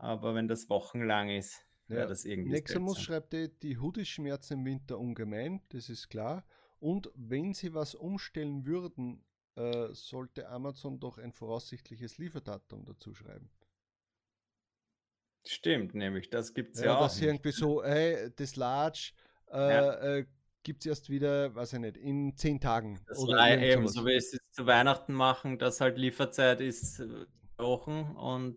Aber 0.00 0.34
wenn 0.34 0.48
das 0.48 0.70
wochenlang 0.70 1.28
ist, 1.28 1.62
ja. 1.88 2.06
das 2.06 2.24
irgendwie. 2.24 2.52
Nexamus 2.52 3.02
schreibt, 3.02 3.34
die 3.34 3.78
Hoodies 3.78 4.08
schmerzen 4.08 4.54
im 4.54 4.64
Winter 4.64 4.98
ungemein, 4.98 5.60
das 5.68 5.90
ist 5.90 6.08
klar. 6.08 6.46
Und 6.78 7.10
wenn 7.14 7.52
sie 7.52 7.74
was 7.74 7.94
umstellen 7.94 8.64
würden, 8.64 9.22
äh, 9.56 9.88
sollte 9.92 10.48
Amazon 10.48 10.98
doch 10.98 11.18
ein 11.18 11.32
voraussichtliches 11.32 12.16
Lieferdatum 12.16 12.86
dazu 12.86 13.12
schreiben. 13.12 13.50
Stimmt, 15.46 15.94
nämlich, 15.94 16.30
das 16.30 16.54
gibt 16.54 16.76
es 16.76 16.80
ja, 16.80 16.86
ja 16.86 16.96
auch. 16.96 17.02
Das 17.02 17.20
irgendwie 17.20 17.52
so, 17.52 17.82
hey, 17.84 18.30
das 18.36 18.56
Large 18.56 19.12
äh, 19.52 19.56
ja. 19.58 20.16
äh, 20.16 20.26
gibt 20.62 20.80
es 20.80 20.86
erst 20.86 21.10
wieder, 21.10 21.54
weiß 21.54 21.74
ich 21.74 21.78
nicht, 21.78 21.98
in 21.98 22.34
zehn 22.38 22.58
Tagen. 22.58 22.98
Das 23.06 23.18
oder 23.18 23.36
war 23.36 23.50
eben, 23.50 23.86
so 23.86 24.06
wie 24.06 24.14
es 24.14 24.34
zu 24.50 24.66
Weihnachten 24.66 25.12
machen, 25.12 25.58
dass 25.58 25.82
halt 25.82 25.98
Lieferzeit 25.98 26.62
ist 26.62 27.00
äh, 27.00 27.26
Wochen 27.58 28.16
und 28.16 28.56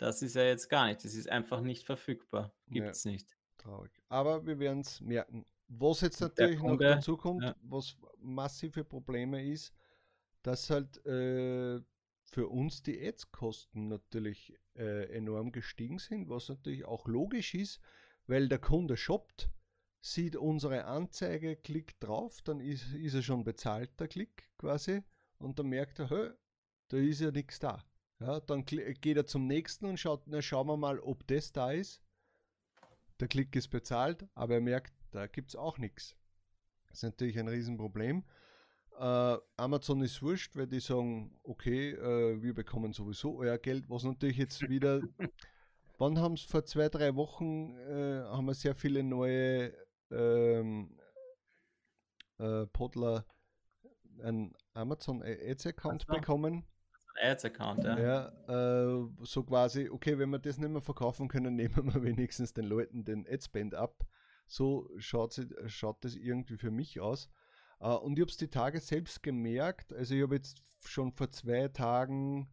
das 0.00 0.22
ist 0.22 0.34
ja 0.34 0.44
jetzt 0.44 0.70
gar 0.70 0.86
nicht. 0.86 1.04
Das 1.04 1.14
ist 1.14 1.28
einfach 1.28 1.60
nicht 1.60 1.84
verfügbar. 1.84 2.54
Gibt 2.68 2.88
es 2.88 3.04
ja. 3.04 3.12
nicht. 3.12 3.36
traurig. 3.58 3.92
Aber 4.08 4.46
wir 4.46 4.58
werden 4.58 4.80
es 4.80 5.00
merken. 5.02 5.44
Was 5.68 6.00
jetzt 6.00 6.20
natürlich 6.20 6.58
Kunde, 6.58 6.84
noch 6.84 6.94
dazu 6.96 7.16
kommt, 7.18 7.42
ja. 7.44 7.54
was 7.62 7.96
massive 8.18 8.82
Probleme 8.82 9.46
ist, 9.46 9.74
dass 10.42 10.70
halt 10.70 11.04
äh, 11.04 11.80
für 12.24 12.48
uns 12.48 12.82
die 12.82 12.98
Ads-Kosten 13.06 13.88
natürlich 13.88 14.54
äh, 14.74 15.14
enorm 15.14 15.52
gestiegen 15.52 15.98
sind, 15.98 16.30
was 16.30 16.48
natürlich 16.48 16.86
auch 16.86 17.06
logisch 17.06 17.54
ist, 17.54 17.78
weil 18.26 18.48
der 18.48 18.58
Kunde 18.58 18.96
shoppt, 18.96 19.50
sieht 20.00 20.34
unsere 20.34 20.86
Anzeige, 20.86 21.56
klickt 21.56 22.02
drauf, 22.02 22.40
dann 22.42 22.60
ist, 22.60 22.94
ist 22.94 23.14
er 23.14 23.22
schon 23.22 23.44
bezahlt, 23.44 24.00
der 24.00 24.08
Klick 24.08 24.50
quasi, 24.56 25.02
und 25.36 25.58
dann 25.58 25.66
merkt 25.66 25.98
er, 25.98 26.38
da 26.88 26.96
ist 26.96 27.20
ja 27.20 27.30
nichts 27.30 27.58
da. 27.58 27.84
Ja, 28.20 28.38
dann 28.40 28.66
geht 28.66 29.16
er 29.16 29.24
zum 29.24 29.46
nächsten 29.46 29.86
und 29.86 29.98
schaut, 29.98 30.26
na 30.26 30.42
schauen 30.42 30.66
wir 30.66 30.76
mal, 30.76 31.00
ob 31.00 31.26
das 31.26 31.52
da 31.52 31.72
ist. 31.72 32.02
Der 33.18 33.28
Klick 33.28 33.56
ist 33.56 33.68
bezahlt, 33.68 34.28
aber 34.34 34.54
er 34.54 34.60
merkt, 34.60 34.92
da 35.10 35.26
gibt 35.26 35.50
es 35.50 35.56
auch 35.56 35.78
nichts. 35.78 36.16
Das 36.88 36.98
ist 36.98 37.02
natürlich 37.02 37.38
ein 37.38 37.48
Riesenproblem. 37.48 38.24
Äh, 38.98 39.36
Amazon 39.56 40.02
ist 40.02 40.22
wurscht, 40.22 40.54
weil 40.56 40.66
die 40.66 40.80
sagen, 40.80 41.38
okay, 41.42 41.92
äh, 41.92 42.42
wir 42.42 42.52
bekommen 42.52 42.92
sowieso 42.92 43.38
euer 43.38 43.56
Geld, 43.56 43.88
was 43.88 44.04
natürlich 44.04 44.36
jetzt 44.36 44.68
wieder, 44.68 45.00
wann 45.98 46.18
haben 46.18 46.34
es 46.34 46.42
vor 46.42 46.64
zwei, 46.66 46.90
drei 46.90 47.14
Wochen, 47.14 47.74
äh, 47.78 48.22
haben 48.24 48.46
wir 48.46 48.54
sehr 48.54 48.74
viele 48.74 49.02
neue 49.02 49.72
ähm, 50.10 50.98
äh, 52.38 52.66
Podler 52.66 53.24
einen 54.22 54.54
Amazon 54.74 55.22
Ads-Account 55.22 56.06
bekommen. 56.06 56.66
Ads-Account, 57.20 57.84
ja. 57.84 57.98
Ja, 57.98 58.98
äh, 58.98 59.08
so 59.22 59.42
quasi, 59.42 59.88
okay, 59.90 60.18
wenn 60.18 60.30
wir 60.30 60.38
das 60.38 60.58
nicht 60.58 60.70
mehr 60.70 60.80
verkaufen 60.80 61.28
können, 61.28 61.56
nehmen 61.56 61.94
wir 61.94 62.02
wenigstens 62.02 62.52
den 62.52 62.66
Leuten 62.66 63.04
den 63.04 63.26
Adspend 63.28 63.74
ab. 63.74 64.04
So 64.46 64.88
schaut, 64.98 65.32
sie, 65.32 65.48
schaut 65.66 66.04
das 66.04 66.16
irgendwie 66.16 66.56
für 66.56 66.70
mich 66.70 67.00
aus. 67.00 67.28
Uh, 67.82 67.94
und 67.94 68.18
ich 68.18 68.20
habe 68.20 68.30
es 68.30 68.36
die 68.36 68.48
Tage 68.48 68.78
selbst 68.80 69.22
gemerkt. 69.22 69.94
Also 69.94 70.14
ich 70.14 70.22
habe 70.22 70.34
jetzt 70.34 70.62
schon 70.84 71.12
vor 71.12 71.30
zwei 71.30 71.68
Tagen 71.68 72.50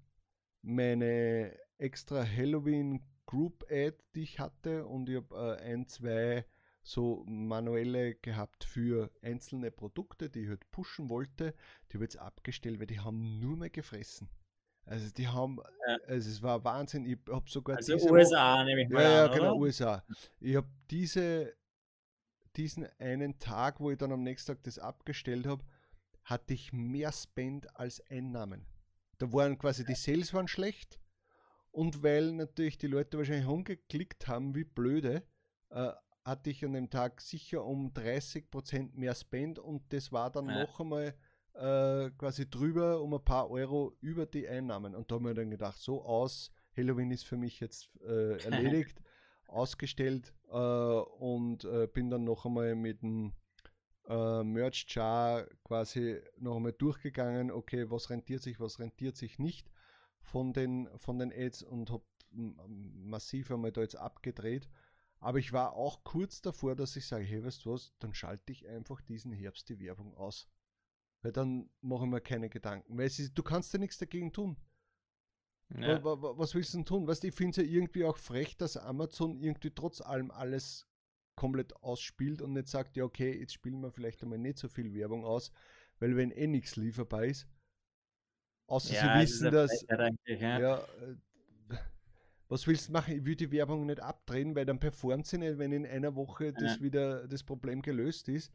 meine 0.62 1.58
extra 1.78 2.26
Halloween 2.26 3.04
Group 3.26 3.66
Ad, 3.70 3.98
die 4.16 4.24
ich 4.24 4.40
hatte, 4.40 4.86
und 4.86 5.10
ich 5.10 5.18
habe 5.18 5.36
uh, 5.36 5.62
ein, 5.62 5.88
zwei 5.88 6.46
so 6.82 7.26
manuelle 7.28 8.16
gehabt 8.16 8.64
für 8.64 9.12
einzelne 9.22 9.72
Produkte, 9.72 10.30
die 10.30 10.44
ich 10.44 10.50
halt 10.50 10.72
pushen 10.72 11.10
wollte. 11.10 11.54
Die 11.92 11.96
habe 11.96 12.06
jetzt 12.06 12.18
abgestellt, 12.18 12.80
weil 12.80 12.88
die 12.88 13.02
haben 13.02 13.40
nur 13.40 13.58
mehr 13.58 13.70
gefressen. 13.70 14.30
Also 14.88 15.10
die 15.12 15.28
haben, 15.28 15.60
ja. 15.88 15.98
also 16.08 16.30
es 16.30 16.42
war 16.42 16.64
Wahnsinn. 16.64 17.06
Ich 17.06 17.18
habe 17.30 17.50
sogar 17.50 17.76
also 17.78 17.94
diese 17.94 18.10
USA 18.10 18.64
nehme 18.64 18.84
ich 18.84 18.90
mal 18.90 19.04
ja, 19.04 19.26
an, 19.26 19.32
ja, 19.32 19.38
genau, 19.38 19.52
oder? 19.52 19.56
USA. 19.58 20.04
Ich 20.40 20.56
habe 20.56 20.68
diese 20.90 21.54
diesen 22.56 22.88
einen 22.98 23.38
Tag, 23.38 23.80
wo 23.80 23.92
ich 23.92 23.98
dann 23.98 24.12
am 24.12 24.24
nächsten 24.24 24.54
Tag 24.54 24.64
das 24.64 24.80
abgestellt 24.80 25.46
habe, 25.46 25.64
hatte 26.24 26.54
ich 26.54 26.74
mehr 26.74 27.12
Spend 27.12 27.76
als 27.78 28.02
Einnahmen. 28.10 28.66
Da 29.20 29.32
waren 29.32 29.58
quasi 29.58 29.86
die 29.86 29.96
Sales 29.96 30.34
waren 30.34 30.48
schlecht 30.48 31.00
und 31.72 32.02
weil 32.02 32.34
natürlich 32.34 32.78
die 32.78 32.88
Leute 32.88 33.18
wahrscheinlich 33.18 33.48
rumgeklickt 33.48 34.28
haben 34.28 34.56
wie 34.56 34.64
blöde, 34.64 35.24
äh, 35.70 35.92
hatte 36.24 36.50
ich 36.50 36.66
an 36.66 36.74
dem 36.74 36.90
Tag 36.90 37.22
sicher 37.22 37.64
um 37.64 37.94
30% 37.94 38.96
mehr 38.96 39.16
Spend 39.16 39.60
und 39.60 39.94
das 39.94 40.12
war 40.12 40.32
dann 40.32 40.50
ja. 40.50 40.64
noch 40.64 40.80
einmal 40.80 41.16
äh, 41.58 42.12
quasi 42.18 42.50
drüber 42.50 43.02
um 43.02 43.14
ein 43.14 43.24
paar 43.24 43.50
Euro 43.50 43.96
über 44.00 44.26
die 44.26 44.48
Einnahmen. 44.48 44.96
Und 44.96 45.12
da 45.12 45.16
haben 45.16 45.26
wir 45.26 45.34
dann 45.34 45.50
gedacht, 45.50 45.80
so 45.80 46.04
aus, 46.04 46.52
Halloween 46.76 47.12
ist 47.12 47.26
für 47.26 47.38
mich 47.38 47.60
jetzt 47.60 47.90
äh, 48.02 48.38
erledigt 48.46 49.02
ausgestellt 49.48 50.34
äh, 50.50 50.56
und 50.56 51.64
äh, 51.66 51.88
bin 51.88 52.10
dann 52.10 52.24
noch 52.24 52.46
einmal 52.46 52.76
mit 52.76 53.02
dem 53.02 53.34
äh, 54.08 54.44
Merch 54.44 54.86
Jar 54.90 55.48
quasi 55.64 56.20
noch 56.38 56.58
einmal 56.58 56.74
durchgegangen, 56.74 57.52
okay, 57.52 57.90
was 57.90 58.10
rentiert 58.10 58.42
sich, 58.42 58.60
was 58.60 58.80
rentiert 58.80 59.16
sich 59.16 59.40
nicht 59.40 59.72
von 60.20 60.54
den, 60.54 60.90
von 60.98 61.20
den 61.20 61.32
Ads 61.32 61.64
und 61.64 61.92
habe 61.92 62.04
massiv 62.32 63.52
einmal 63.52 63.72
da 63.72 63.82
jetzt 63.82 63.96
abgedreht. 63.96 64.70
Aber 65.20 65.40
ich 65.40 65.52
war 65.54 65.74
auch 65.74 66.04
kurz 66.04 66.42
davor, 66.42 66.76
dass 66.76 66.96
ich 66.96 67.08
sage, 67.08 67.26
hey, 67.26 67.44
weißt 67.44 67.66
du 67.66 67.72
was, 67.72 67.94
dann 68.00 68.14
schalte 68.14 68.52
ich 68.52 68.68
einfach 68.68 69.02
diesen 69.02 69.32
Herbst 69.32 69.68
die 69.70 69.80
Werbung 69.80 70.14
aus. 70.16 70.48
Weil 71.22 71.32
dann 71.32 71.70
mache 71.82 72.06
ich 72.06 72.12
mir 72.12 72.22
keine 72.22 72.50
Gedanken. 72.50 72.98
Weil 72.98 73.08
ist, 73.08 73.38
du 73.38 73.44
kannst 73.44 73.74
ja 73.74 73.80
nichts 73.80 73.98
dagegen 73.98 74.32
tun. 74.32 74.58
Ja. 75.76 76.02
Was 76.04 76.56
willst 76.56 76.74
du 76.74 76.78
denn 76.78 76.86
tun? 76.86 77.08
Weißt, 77.08 77.24
ich 77.26 77.34
finde 77.34 77.62
es 77.62 77.68
ja 77.68 77.74
irgendwie 77.74 78.06
auch 78.06 78.18
frech, 78.18 78.56
dass 78.56 78.78
Amazon 78.78 79.38
irgendwie 79.38 79.72
trotz 79.72 80.00
allem 80.00 80.32
alles 80.32 80.88
komplett 81.36 81.76
ausspielt 81.84 82.42
und 82.42 82.54
nicht 82.54 82.68
sagt, 82.68 82.96
ja 82.96 83.04
okay, 83.04 83.38
jetzt 83.38 83.54
spielen 83.54 83.82
wir 83.82 83.92
vielleicht 83.92 84.24
einmal 84.24 84.40
nicht 84.40 84.58
so 84.58 84.70
viel 84.70 84.94
Werbung 84.94 85.26
aus, 85.26 85.52
weil 86.00 86.16
wenn 86.16 86.32
eh 86.32 86.48
nichts 86.48 86.78
lieferbar 86.78 87.26
ist, 87.26 87.48
außer 88.68 88.96
ja, 88.96 89.02
sie 89.02 89.24
wissen, 89.24 89.52
dass 89.52 89.86
ja. 90.26 90.60
ja. 90.60 90.78
Äh, 90.78 91.16
was 92.48 92.66
willst 92.66 92.88
du 92.88 92.94
machen? 92.94 93.14
Ich 93.14 93.26
will 93.26 93.36
die 93.36 93.52
Werbung 93.52 93.86
nicht 93.86 94.00
abdrehen, 94.00 94.56
weil 94.56 94.66
dann 94.66 94.80
performt 94.80 95.28
sie 95.28 95.38
nicht, 95.38 95.58
wenn 95.58 95.74
in 95.74 95.86
einer 95.86 96.16
Woche 96.16 96.54
das 96.54 96.82
wieder 96.82 97.28
das 97.28 97.44
Problem 97.44 97.82
gelöst 97.82 98.30
ist 98.30 98.54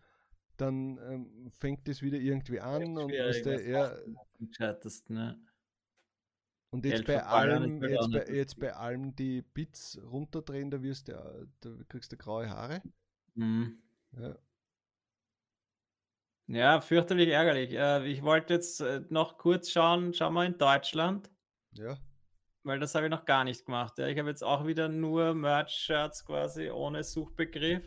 dann 0.56 0.98
ähm, 0.98 1.50
fängt 1.50 1.88
es 1.88 2.02
wieder 2.02 2.18
irgendwie 2.18 2.60
an 2.60 2.96
und 2.96 3.12
was 3.12 3.42
der, 3.42 3.66
ja, 3.66 3.96
ne? 5.08 5.40
Und 6.72 6.86
jetzt 6.86 7.04
bei, 7.04 7.22
allem, 7.22 7.82
jetzt, 7.82 8.10
bei, 8.10 8.24
jetzt 8.32 8.58
bei 8.58 8.72
allem 8.72 9.14
die 9.14 9.42
Bits 9.42 10.00
runterdrehen, 10.10 10.70
da, 10.70 10.82
wirst 10.82 11.08
du, 11.08 11.48
da 11.60 11.70
kriegst 11.86 12.12
du 12.12 12.16
graue 12.16 12.48
Haare. 12.48 12.80
Mhm. 13.34 13.78
Ja. 14.16 14.38
ja, 16.46 16.80
fürchterlich 16.80 17.28
ärgerlich. 17.28 17.72
Äh, 17.74 18.06
ich 18.06 18.22
wollte 18.22 18.54
jetzt 18.54 18.80
äh, 18.80 19.02
noch 19.10 19.36
kurz 19.36 19.70
schauen, 19.70 20.14
schauen 20.14 20.32
wir 20.32 20.46
in 20.46 20.56
Deutschland. 20.56 21.30
Ja. 21.74 21.98
Weil 22.62 22.78
das 22.78 22.94
habe 22.94 23.04
ich 23.04 23.10
noch 23.10 23.26
gar 23.26 23.44
nicht 23.44 23.66
gemacht. 23.66 23.98
Ich 23.98 24.18
habe 24.18 24.30
jetzt 24.30 24.44
auch 24.44 24.66
wieder 24.66 24.88
nur 24.88 25.34
Merch-Shirts 25.34 26.24
quasi 26.24 26.70
ohne 26.70 27.04
Suchbegriff. 27.04 27.86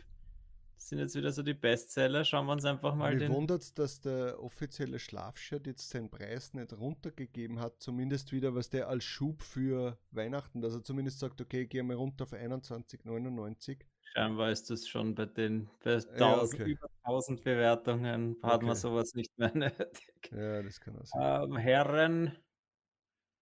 Das 0.76 0.90
sind 0.90 0.98
jetzt 0.98 1.14
wieder 1.14 1.32
so 1.32 1.42
die 1.42 1.54
Bestseller. 1.54 2.24
Schauen 2.24 2.46
wir 2.46 2.52
uns 2.52 2.64
einfach 2.64 2.94
mal 2.94 3.14
Mich 3.14 3.24
den. 3.24 3.32
wundert 3.32 3.62
es, 3.62 3.74
dass 3.74 4.00
der 4.00 4.40
offizielle 4.42 4.98
Schlafshirt 4.98 5.66
jetzt 5.66 5.88
seinen 5.88 6.10
Preis 6.10 6.52
nicht 6.52 6.72
runtergegeben 6.74 7.60
hat. 7.60 7.80
Zumindest 7.82 8.30
wieder, 8.30 8.54
was 8.54 8.68
der 8.68 8.88
als 8.88 9.04
Schub 9.04 9.42
für 9.42 9.98
Weihnachten, 10.10 10.60
dass 10.60 10.74
er 10.74 10.84
zumindest 10.84 11.18
sagt, 11.18 11.40
okay, 11.40 11.66
geh 11.66 11.82
mal 11.82 11.96
runter 11.96 12.24
auf 12.24 12.34
21,99. 12.34 13.78
Scheinbar 14.14 14.50
ist 14.50 14.70
das 14.70 14.86
schon 14.86 15.14
bei 15.14 15.26
den 15.26 15.68
bei 15.82 15.94
1000, 15.94 16.18
ja, 16.20 16.42
okay. 16.42 16.70
über 16.70 16.88
1000 17.02 17.42
Bewertungen, 17.42 18.36
hat 18.42 18.56
okay. 18.56 18.66
man 18.66 18.76
sowas 18.76 19.14
nicht 19.14 19.36
mehr 19.38 19.50
nötig. 19.54 20.30
Ja, 20.30 20.62
das 20.62 20.78
kann 20.80 20.98
auch 20.98 21.06
sein. 21.06 21.42
Ähm, 21.50 21.56
Herren. 21.56 22.38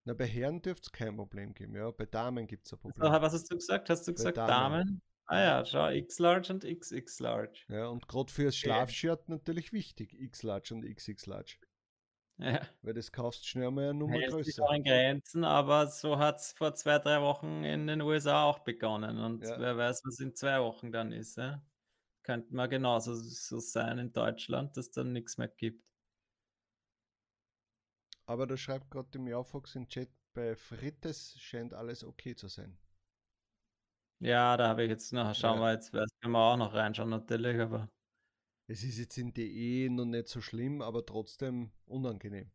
Na, 0.05 0.15
bei 0.15 0.27
Herren 0.27 0.63
dürfte 0.63 0.87
es 0.87 0.93
kein 0.93 1.17
Problem 1.17 1.53
geben, 1.53 1.75
ja. 1.75 1.91
Bei 1.91 2.07
Damen 2.07 2.47
gibt 2.47 2.67
es 2.67 2.73
ein 2.73 2.79
Problem. 2.79 3.11
was 3.11 3.33
hast 3.33 3.51
du 3.51 3.57
gesagt? 3.57 3.91
Hast 3.91 4.07
du 4.07 4.15
gesagt 4.15 4.37
Damen? 4.37 4.49
Damen? 4.49 5.03
Ah 5.27 5.41
ja, 5.41 5.65
schau, 5.65 5.89
X-Large 5.89 6.53
und 6.53 6.65
XX-Large. 6.65 7.65
Ja, 7.69 7.87
und 7.89 8.07
gerade 8.09 8.31
fürs 8.31 8.57
Schlafshirt 8.57 9.29
natürlich 9.29 9.73
wichtig, 9.73 10.13
X-Large 10.21 10.75
und 10.75 10.85
XX-Large. 10.85 11.57
Ja. 12.39 12.61
Weil 12.83 12.95
das 12.95 13.13
kaufst 13.13 13.47
schnell 13.47 13.71
mal 13.71 13.91
eine 13.91 13.95
Nummer 13.95 14.19
größer. 14.19 14.65
Auch 14.65 14.73
in 14.73 14.83
Grenzen, 14.83 15.45
aber 15.45 15.87
so 15.87 16.19
hat 16.19 16.39
es 16.41 16.53
vor 16.53 16.75
zwei, 16.75 16.99
drei 16.99 17.23
Wochen 17.23 17.65
in 17.65 17.87
den 17.87 18.01
USA 18.01 18.45
auch 18.45 18.59
begonnen. 18.61 19.19
Und 19.19 19.45
ja. 19.45 19.59
wer 19.59 19.77
weiß, 19.77 20.03
was 20.05 20.19
in 20.19 20.35
zwei 20.35 20.61
Wochen 20.61 20.91
dann 20.91 21.13
ist. 21.13 21.37
Ja? 21.37 21.65
Könnte 22.23 22.55
mal 22.55 22.67
genauso 22.67 23.15
so 23.15 23.61
sein 23.61 23.99
in 23.99 24.13
Deutschland, 24.13 24.77
dass 24.77 24.91
dann 24.91 25.13
nichts 25.13 25.39
mehr 25.39 25.49
gibt. 25.49 25.85
Aber 28.27 28.47
da 28.47 28.57
schreibt 28.57 28.91
gerade 28.91 29.17
im 29.17 29.29
Jaufox 29.29 29.75
im 29.77 29.89
Chat, 29.89 30.09
bei 30.33 30.57
Frittes 30.57 31.37
scheint 31.39 31.75
alles 31.75 32.03
okay 32.03 32.35
zu 32.35 32.49
sein. 32.49 32.77
Ja, 34.21 34.57
da 34.57 34.69
habe 34.69 34.85
ich 34.85 34.91
jetzt 34.91 35.13
noch, 35.13 35.35
schauen 35.35 35.59
Ja. 35.59 35.61
wir 35.61 35.73
jetzt, 35.73 35.93
das 35.95 36.11
können 36.21 36.33
wir 36.33 36.39
auch 36.41 36.57
noch 36.57 36.73
reinschauen 36.75 37.11
natürlich, 37.11 37.61
aber 37.61 37.89
Es 38.69 38.83
ist 38.85 38.99
jetzt 38.99 39.17
in 39.19 39.33
DE 39.33 39.89
noch 39.91 40.05
nicht 40.05 40.29
so 40.29 40.41
schlimm, 40.43 40.83
aber 40.83 41.05
trotzdem 41.07 41.71
unangenehm. 41.87 42.51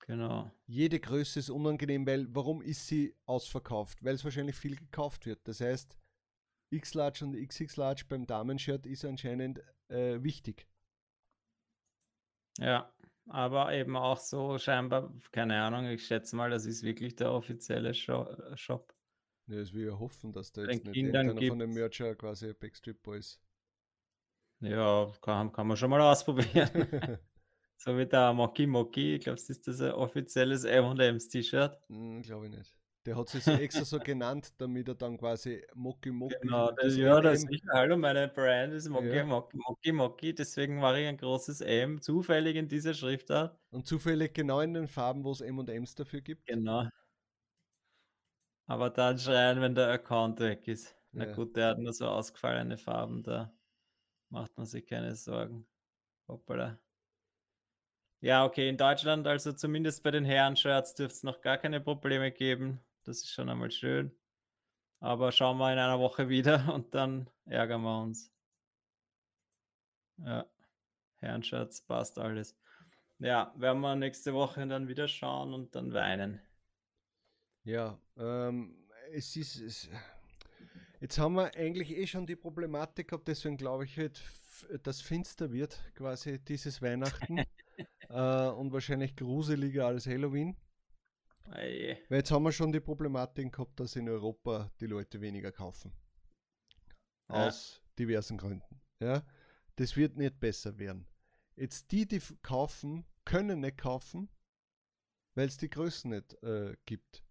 genau. 0.00 0.50
Jede 0.66 1.00
Größe 1.00 1.38
ist 1.38 1.50
unangenehm, 1.50 2.06
weil 2.06 2.26
warum 2.34 2.62
ist 2.62 2.86
sie 2.86 3.14
ausverkauft? 3.26 4.02
Weil 4.04 4.14
es 4.14 4.24
wahrscheinlich 4.24 4.56
viel 4.56 4.76
gekauft 4.76 5.26
wird. 5.26 5.46
Das 5.46 5.60
heißt, 5.60 5.96
X-Large 6.70 7.24
und 7.24 7.34
XX-Large 7.36 8.04
beim 8.08 8.26
Damenshirt 8.26 8.86
ist 8.86 9.04
anscheinend 9.04 9.60
äh, 9.88 10.22
wichtig. 10.22 10.66
Ja, 12.58 12.92
aber 13.28 13.72
eben 13.72 13.96
auch 13.96 14.16
so 14.18 14.56
scheinbar, 14.58 15.12
keine 15.32 15.60
Ahnung, 15.62 15.86
ich 15.86 16.06
schätze 16.06 16.36
mal, 16.36 16.50
das 16.50 16.64
ist 16.66 16.82
wirklich 16.84 17.16
der 17.16 17.32
offizielle 17.32 17.92
Sho- 17.94 18.56
Shop. 18.56 18.94
Ja, 19.50 19.58
es 19.58 19.72
will 19.72 19.86
ja 19.86 19.98
hoffen, 19.98 20.32
dass 20.32 20.52
da 20.52 20.62
jetzt 20.62 20.84
nicht 20.84 20.94
Kindern 20.94 21.36
von 21.36 21.58
dem 21.58 21.74
Mercher 21.74 22.14
quasi 22.14 22.52
Backstreet 22.52 23.02
Boys. 23.02 23.40
Ja, 24.60 25.12
kann, 25.20 25.50
kann 25.52 25.66
man 25.66 25.76
schon 25.76 25.90
mal 25.90 26.00
ausprobieren. 26.00 26.68
so 27.76 27.98
wie 27.98 28.06
der 28.06 28.32
Moki 28.32 28.66
Moki, 28.68 29.16
ich 29.16 29.24
glaube, 29.24 29.38
das 29.38 29.50
ist 29.50 29.66
das 29.66 29.80
ein 29.80 29.90
offizielles 29.92 30.62
M&M's 30.64 31.28
T-Shirt. 31.28 31.76
Hm, 31.88 32.22
glaube 32.22 32.46
ich 32.46 32.56
nicht. 32.56 32.76
Der 33.06 33.16
hat 33.16 33.30
sich 33.30 33.42
so 33.42 33.52
extra 33.52 33.84
so 33.84 33.98
genannt, 33.98 34.52
damit 34.58 34.86
er 34.86 34.94
dann 34.94 35.18
quasi 35.18 35.64
Moki 35.74 36.12
Moki. 36.12 36.36
Genau, 36.42 36.70
das, 36.70 36.96
ja, 36.96 37.20
das 37.20 37.42
ist 37.42 37.64
hallo, 37.72 37.96
meine 37.96 38.28
Brand 38.28 38.74
ist 38.74 38.88
Moki 38.88 39.16
ja. 39.16 39.24
Moki 39.24 39.56
Moki 39.56 39.92
Moki, 39.92 40.34
deswegen 40.34 40.78
mache 40.78 41.00
ich 41.00 41.08
ein 41.08 41.16
großes 41.16 41.62
M, 41.62 42.00
zufällig 42.00 42.54
in 42.54 42.68
dieser 42.68 42.94
Schriftart. 42.94 43.58
Und 43.70 43.86
zufällig 43.86 44.32
genau 44.32 44.60
in 44.60 44.74
den 44.74 44.86
Farben, 44.86 45.24
wo 45.24 45.32
es 45.32 45.40
M 45.40 45.58
und 45.58 45.70
M's 45.70 45.96
dafür 45.96 46.20
gibt. 46.20 46.46
Genau. 46.46 46.86
Aber 48.70 48.88
dann 48.88 49.18
schreien, 49.18 49.60
wenn 49.60 49.74
der 49.74 49.88
Account 49.88 50.38
weg 50.38 50.68
ist. 50.68 50.96
Na 51.10 51.26
ja. 51.26 51.32
gut, 51.32 51.56
der 51.56 51.70
hat 51.70 51.78
nur 51.80 51.92
so 51.92 52.06
ausgefallene 52.06 52.78
Farben, 52.78 53.24
da 53.24 53.52
macht 54.28 54.56
man 54.56 54.64
sich 54.64 54.86
keine 54.86 55.16
Sorgen. 55.16 55.66
Hoppala. 56.28 56.78
Ja, 58.20 58.44
okay, 58.44 58.68
in 58.68 58.76
Deutschland, 58.76 59.26
also 59.26 59.52
zumindest 59.52 60.04
bei 60.04 60.12
den 60.12 60.24
Herren-Shirts, 60.24 60.94
dürfte 60.94 61.16
es 61.16 61.22
noch 61.24 61.40
gar 61.40 61.58
keine 61.58 61.80
Probleme 61.80 62.30
geben. 62.30 62.78
Das 63.02 63.16
ist 63.16 63.32
schon 63.32 63.48
einmal 63.48 63.72
schön. 63.72 64.16
Aber 65.00 65.32
schauen 65.32 65.58
wir 65.58 65.72
in 65.72 65.78
einer 65.80 65.98
Woche 65.98 66.28
wieder 66.28 66.62
und 66.72 66.94
dann 66.94 67.28
ärgern 67.46 67.82
wir 67.82 68.02
uns. 68.02 68.32
Ja, 70.18 70.46
Herrenschatz, 71.16 71.80
passt 71.80 72.20
alles. 72.20 72.56
Ja, 73.18 73.52
werden 73.56 73.80
wir 73.80 73.96
nächste 73.96 74.32
Woche 74.32 74.64
dann 74.68 74.86
wieder 74.86 75.08
schauen 75.08 75.54
und 75.54 75.74
dann 75.74 75.92
weinen. 75.92 76.40
Ja, 77.64 77.98
ähm, 78.16 78.76
es 79.12 79.36
ist. 79.36 79.56
Es, 79.56 79.88
jetzt 81.00 81.18
haben 81.18 81.34
wir 81.34 81.54
eigentlich 81.54 81.90
eh 81.90 82.06
schon 82.06 82.26
die 82.26 82.36
Problematik 82.36 83.08
gehabt, 83.08 83.28
deswegen 83.28 83.56
glaube 83.56 83.84
ich, 83.84 83.96
halt, 83.96 84.22
dass 84.82 85.00
finster 85.00 85.52
wird, 85.52 85.78
quasi 85.94 86.38
dieses 86.38 86.80
Weihnachten. 86.80 87.38
äh, 88.08 88.48
und 88.48 88.72
wahrscheinlich 88.72 89.16
gruseliger 89.16 89.86
als 89.86 90.06
Halloween. 90.06 90.56
Weil 92.08 92.18
jetzt 92.18 92.30
haben 92.30 92.44
wir 92.44 92.52
schon 92.52 92.72
die 92.72 92.80
Problematik 92.80 93.52
gehabt, 93.52 93.80
dass 93.80 93.96
in 93.96 94.08
Europa 94.08 94.70
die 94.80 94.86
Leute 94.86 95.20
weniger 95.20 95.50
kaufen. 95.50 95.92
Aus 97.26 97.80
ja. 97.82 97.92
diversen 97.98 98.38
Gründen. 98.38 98.80
Ja? 99.00 99.24
Das 99.76 99.96
wird 99.96 100.16
nicht 100.16 100.38
besser 100.38 100.78
werden. 100.78 101.06
Jetzt 101.56 101.90
die, 101.90 102.06
die 102.06 102.20
kaufen, 102.42 103.04
können 103.24 103.60
nicht 103.60 103.78
kaufen, 103.78 104.28
weil 105.34 105.48
es 105.48 105.56
die 105.56 105.70
Größen 105.70 106.10
nicht 106.10 106.40
äh, 106.42 106.76
gibt. 106.86 107.24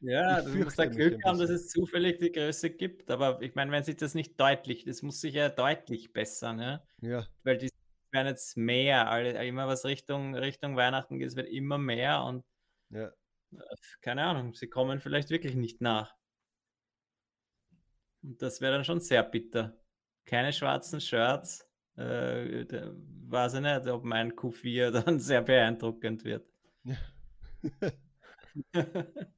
Ja, 0.00 0.40
du 0.40 0.56
musst 0.56 0.78
da 0.78 0.86
Glück 0.86 1.22
haben, 1.24 1.38
dass 1.38 1.50
es 1.50 1.68
zufällig 1.68 2.18
die 2.18 2.32
Größe 2.32 2.70
gibt. 2.70 3.10
Aber 3.10 3.40
ich 3.42 3.54
meine, 3.54 3.70
wenn 3.70 3.84
sich 3.84 3.96
das 3.96 4.14
nicht 4.14 4.40
deutlich, 4.40 4.84
das 4.84 5.02
muss 5.02 5.20
sich 5.20 5.34
ja 5.34 5.48
deutlich 5.50 6.12
bessern, 6.12 6.58
ja. 6.58 6.82
Ja. 7.02 7.26
Weil 7.42 7.58
die 7.58 7.68
werden 8.10 8.28
jetzt 8.28 8.56
mehr, 8.56 9.10
alle, 9.10 9.44
immer 9.46 9.66
was 9.66 9.84
Richtung, 9.84 10.34
Richtung 10.34 10.76
Weihnachten 10.76 11.18
geht, 11.18 11.28
es 11.28 11.36
wird 11.36 11.48
immer 11.48 11.78
mehr 11.78 12.24
und 12.24 12.44
ja. 12.90 13.08
Äh, 13.52 13.76
keine 14.00 14.24
Ahnung, 14.24 14.54
sie 14.54 14.68
kommen 14.68 15.00
vielleicht 15.00 15.30
wirklich 15.30 15.54
nicht 15.54 15.80
nach. 15.80 16.14
Und 18.22 18.40
das 18.42 18.60
wäre 18.60 18.72
dann 18.72 18.84
schon 18.84 19.00
sehr 19.00 19.22
bitter. 19.22 19.76
Keine 20.24 20.52
schwarzen 20.52 21.00
Shirts. 21.00 21.66
Äh, 21.96 22.66
weiß 23.28 23.54
ich 23.54 23.60
nicht, 23.60 23.86
ob 23.86 24.04
mein 24.04 24.32
Q4 24.32 24.90
dann 25.04 25.20
sehr 25.20 25.42
beeindruckend 25.42 26.24
wird. 26.24 26.48
Ja. 26.84 26.96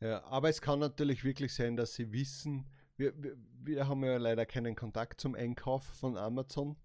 ja, 0.00 0.24
aber 0.24 0.48
es 0.48 0.60
kann 0.60 0.78
natürlich 0.78 1.24
wirklich 1.24 1.54
sein, 1.54 1.76
dass 1.76 1.94
sie 1.94 2.12
wissen, 2.12 2.66
wir, 2.96 3.12
wir, 3.22 3.36
wir 3.62 3.88
haben 3.88 4.04
ja 4.04 4.16
leider 4.16 4.46
keinen 4.46 4.76
Kontakt 4.76 5.20
zum 5.20 5.34
Einkauf 5.34 5.84
von 5.84 6.16
Amazon. 6.16 6.76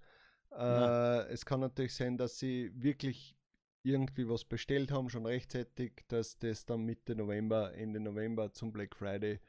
Äh, 0.51 1.27
es 1.31 1.45
kann 1.45 1.59
natürlich 1.59 1.93
sein, 1.93 2.17
dass 2.17 2.39
sie 2.39 2.71
wirklich 2.73 3.35
irgendwie 3.83 4.27
was 4.27 4.45
bestellt 4.45 4.91
haben, 4.91 5.09
schon 5.09 5.25
rechtzeitig, 5.25 6.03
dass 6.07 6.37
das 6.37 6.65
dann 6.65 6.83
Mitte 6.83 7.15
November, 7.15 7.73
Ende 7.73 7.99
November 7.99 8.51
zum 8.51 8.71
Black 8.71 8.95
Friday 8.95 9.39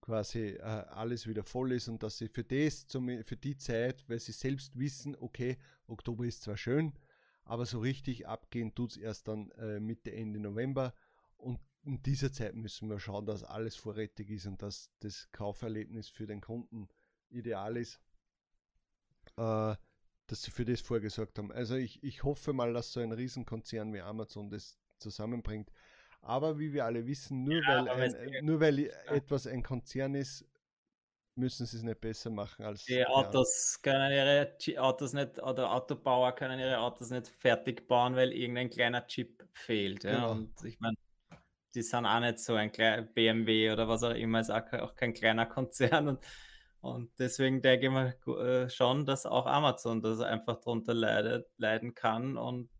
quasi 0.00 0.56
äh, 0.56 0.62
alles 0.62 1.26
wieder 1.26 1.44
voll 1.44 1.72
ist 1.72 1.88
und 1.88 2.02
dass 2.02 2.18
sie 2.18 2.28
für 2.28 2.44
das, 2.44 2.86
zum, 2.86 3.08
für 3.24 3.36
die 3.36 3.56
Zeit, 3.56 4.04
weil 4.08 4.18
sie 4.18 4.32
selbst 4.32 4.78
wissen, 4.78 5.16
okay, 5.20 5.58
Oktober 5.86 6.24
ist 6.24 6.42
zwar 6.42 6.56
schön, 6.56 6.92
aber 7.44 7.66
so 7.66 7.80
richtig 7.80 8.26
abgehen 8.26 8.74
tut 8.74 8.92
es 8.92 8.96
erst 8.96 9.28
dann 9.28 9.50
äh, 9.52 9.80
Mitte, 9.80 10.12
Ende 10.12 10.38
November 10.38 10.94
und 11.38 11.60
in 11.84 12.02
dieser 12.02 12.32
Zeit 12.32 12.54
müssen 12.54 12.90
wir 12.90 12.98
schauen, 12.98 13.26
dass 13.26 13.42
alles 13.42 13.76
vorrätig 13.76 14.30
ist 14.30 14.46
und 14.46 14.60
dass 14.60 14.90
das 15.00 15.30
Kauferlebnis 15.32 16.08
für 16.08 16.26
den 16.26 16.40
Kunden 16.40 16.88
ideal 17.30 17.76
ist. 17.76 18.00
Äh, 19.36 19.74
dass 20.26 20.42
sie 20.42 20.50
für 20.50 20.64
das 20.64 20.80
vorgesorgt 20.80 21.38
haben. 21.38 21.50
Also 21.50 21.74
ich, 21.76 22.02
ich 22.02 22.22
hoffe 22.22 22.52
mal, 22.52 22.72
dass 22.74 22.92
so 22.92 23.00
ein 23.00 23.12
Riesenkonzern 23.12 23.92
wie 23.94 24.00
Amazon 24.00 24.50
das 24.50 24.78
zusammenbringt. 24.98 25.72
Aber 26.20 26.58
wie 26.58 26.72
wir 26.72 26.84
alle 26.84 27.06
wissen, 27.06 27.44
nur 27.44 27.62
ja, 27.62 27.86
weil, 27.86 28.14
ein, 28.14 28.44
nur 28.44 28.60
weil 28.60 28.78
ja. 28.80 28.92
etwas 29.06 29.46
ein 29.46 29.62
Konzern 29.62 30.14
ist, 30.14 30.44
müssen 31.34 31.64
sie 31.64 31.78
es 31.78 31.82
nicht 31.82 32.00
besser 32.00 32.30
machen 32.30 32.64
als. 32.64 32.84
Die 32.84 33.06
Autos 33.06 33.78
können 33.82 34.12
ihre 34.12 34.82
Autos 34.82 35.12
nicht, 35.12 35.40
oder 35.40 35.72
Autobauer 35.72 36.34
können 36.34 36.58
ihre 36.58 36.78
Autos 36.80 37.10
nicht 37.10 37.28
fertig 37.28 37.86
bauen, 37.86 38.16
weil 38.16 38.32
irgendein 38.32 38.68
kleiner 38.68 39.06
Chip 39.06 39.48
fehlt. 39.52 40.04
Ja? 40.04 40.14
Genau. 40.16 40.32
Und 40.32 40.64
ich 40.64 40.78
meine, 40.80 40.96
die 41.74 41.82
sind 41.82 42.06
auch 42.06 42.20
nicht 42.20 42.38
so 42.38 42.54
ein 42.54 42.72
kleiner 42.72 43.02
BMW 43.02 43.70
oder 43.72 43.88
was 43.88 44.02
auch 44.02 44.14
immer, 44.14 44.40
ist 44.40 44.50
auch, 44.50 44.72
auch 44.72 44.94
kein 44.94 45.12
kleiner 45.12 45.46
Konzern. 45.46 46.08
Und 46.08 46.24
und 46.80 47.10
deswegen 47.18 47.60
denke 47.60 47.86
ich 47.86 47.92
mal 47.92 48.14
äh, 48.40 48.70
schon, 48.70 49.04
dass 49.04 49.26
auch 49.26 49.46
Amazon 49.46 50.00
das 50.00 50.20
einfach 50.20 50.60
darunter 50.60 50.94
leidet, 50.94 51.46
leiden 51.56 51.94
kann. 51.94 52.36
Und 52.36 52.70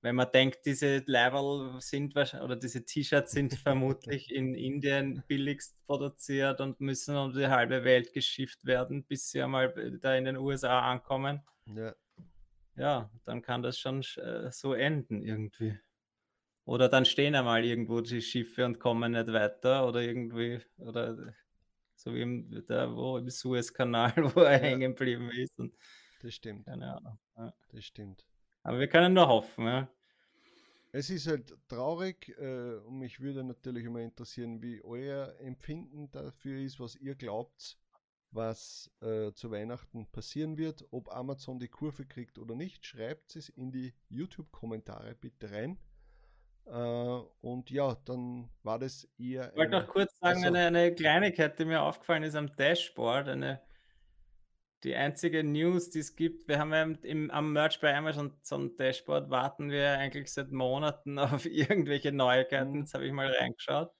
wenn 0.00 0.14
man 0.14 0.30
denkt, 0.32 0.64
diese 0.64 0.98
Level 1.06 1.80
sind 1.80 2.14
oder 2.16 2.54
diese 2.54 2.84
T-Shirts 2.84 3.32
sind 3.32 3.54
vermutlich 3.58 4.32
in 4.32 4.54
Indien 4.54 5.24
billigst 5.26 5.76
produziert 5.86 6.60
und 6.60 6.80
müssen 6.80 7.16
um 7.16 7.32
die 7.32 7.48
halbe 7.48 7.82
Welt 7.82 8.12
geschifft 8.12 8.64
werden, 8.64 9.04
bis 9.04 9.30
sie 9.30 9.42
einmal 9.42 9.74
da 10.00 10.14
in 10.14 10.24
den 10.24 10.36
USA 10.36 10.80
ankommen. 10.90 11.42
Ja. 11.66 11.94
Ja, 12.76 13.10
dann 13.24 13.40
kann 13.40 13.62
das 13.62 13.78
schon 13.78 14.02
äh, 14.16 14.50
so 14.52 14.74
enden 14.74 15.22
irgendwie. 15.22 15.78
Oder 16.66 16.88
dann 16.88 17.04
stehen 17.04 17.36
einmal 17.36 17.64
irgendwo 17.64 18.00
die 18.00 18.20
Schiffe 18.20 18.64
und 18.64 18.80
kommen 18.80 19.12
nicht 19.12 19.28
weiter 19.28 19.86
oder 19.86 20.02
irgendwie, 20.02 20.60
oder 20.78 21.32
so 21.94 22.12
wie 22.12 22.22
im, 22.22 22.64
da, 22.66 22.94
wo, 22.94 23.18
im 23.18 23.30
Suezkanal, 23.30 24.12
wo 24.34 24.40
er 24.40 24.54
ja. 24.54 24.58
hängen 24.58 24.80
geblieben 24.80 25.30
ist. 25.30 25.56
Und, 25.58 25.72
das 26.20 26.34
stimmt. 26.34 26.66
Keine 26.66 26.96
Ahnung. 26.96 27.18
Ja. 27.36 27.54
Das 27.70 27.84
stimmt. 27.84 28.26
Aber 28.64 28.80
wir 28.80 28.88
können 28.88 29.14
nur 29.14 29.28
hoffen, 29.28 29.64
ja. 29.64 29.88
Es 30.90 31.08
ist 31.08 31.28
halt 31.28 31.54
traurig 31.68 32.34
äh, 32.38 32.78
und 32.78 32.98
mich 32.98 33.20
würde 33.20 33.44
natürlich 33.44 33.84
immer 33.84 34.00
interessieren, 34.00 34.60
wie 34.60 34.82
euer 34.82 35.38
Empfinden 35.38 36.10
dafür 36.10 36.58
ist, 36.58 36.80
was 36.80 36.96
ihr 36.96 37.14
glaubt, 37.14 37.78
was 38.32 38.90
äh, 39.02 39.30
zu 39.32 39.52
Weihnachten 39.52 40.10
passieren 40.10 40.56
wird, 40.56 40.84
ob 40.90 41.14
Amazon 41.14 41.60
die 41.60 41.68
Kurve 41.68 42.06
kriegt 42.06 42.38
oder 42.38 42.56
nicht. 42.56 42.84
Schreibt 42.84 43.36
es 43.36 43.50
in 43.50 43.70
die 43.70 43.94
YouTube-Kommentare 44.08 45.14
bitte 45.14 45.52
rein. 45.52 45.78
Äh, 46.66 47.20
und 47.40 47.70
ja, 47.70 47.96
dann 48.04 48.50
war 48.62 48.78
das 48.78 49.08
eher. 49.18 49.50
Ich 49.50 49.56
wollte 49.56 49.72
noch 49.72 49.86
kurz 49.86 50.18
sagen, 50.18 50.44
also, 50.44 50.48
eine, 50.48 50.66
eine, 50.66 50.94
Kleinigkeit, 50.94 51.58
die 51.58 51.64
mir 51.64 51.82
aufgefallen 51.82 52.24
ist 52.24 52.34
am 52.34 52.54
Dashboard, 52.56 53.28
eine, 53.28 53.62
die 54.82 54.94
einzige 54.94 55.44
News, 55.44 55.90
die 55.90 56.00
es 56.00 56.16
gibt. 56.16 56.48
Wir 56.48 56.58
haben 56.58 56.72
ja 56.72 56.82
im, 56.82 57.30
am 57.30 57.52
Merch 57.52 57.80
bei 57.80 57.96
Amazon 57.96 58.36
zum 58.42 58.76
Dashboard 58.76 59.30
warten 59.30 59.70
wir 59.70 59.92
eigentlich 59.92 60.32
seit 60.32 60.50
Monaten 60.50 61.18
auf 61.18 61.46
irgendwelche 61.46 62.12
Neuigkeiten. 62.12 62.72
Mhm. 62.72 62.80
Jetzt 62.80 62.94
habe 62.94 63.06
ich 63.06 63.12
mal 63.12 63.30
reingeschaut. 63.30 63.92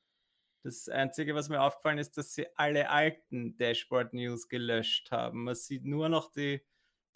Das 0.64 0.88
Einzige, 0.88 1.36
was 1.36 1.48
mir 1.48 1.62
aufgefallen 1.62 1.98
ist, 1.98 2.18
dass 2.18 2.34
sie 2.34 2.46
alle 2.56 2.90
alten 2.90 3.56
Dashboard-News 3.56 4.48
gelöscht 4.48 5.12
haben. 5.12 5.44
Man 5.44 5.54
sieht 5.54 5.84
nur 5.84 6.08
noch 6.08 6.32
die 6.32 6.60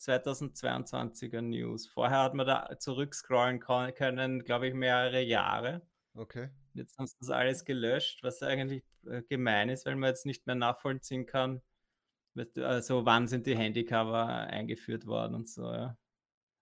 2022er 0.01 1.43
News. 1.43 1.87
Vorher 1.87 2.23
hat 2.23 2.35
man 2.35 2.47
da 2.47 2.79
zurückscrollen 2.79 3.61
können, 3.61 4.45
glaube 4.45 4.69
ich, 4.69 4.75
mehrere 4.75 5.23
Jahre. 5.23 5.83
Okay. 6.15 6.49
Jetzt 6.75 6.99
haben 6.99 7.07
sie 7.07 7.17
das 7.21 7.31
alles 7.31 7.65
gelöscht, 7.65 8.23
was 8.23 8.43
eigentlich 8.43 8.83
äh, 9.07 9.23
gemein 9.23 9.69
ist, 9.69 9.87
weil 9.87 9.97
man 9.97 10.09
jetzt 10.09 10.27
nicht 10.27 10.47
mehr 10.47 10.57
nachvollziehen 10.57 11.27
kann, 11.27 11.63
also 12.57 13.05
wann 13.05 13.29
sind 13.29 13.47
die 13.47 13.57
Handycover 13.57 14.27
eingeführt 14.27 15.07
worden 15.07 15.35
und 15.35 15.49
so. 15.49 15.65
Ja. 15.65 15.99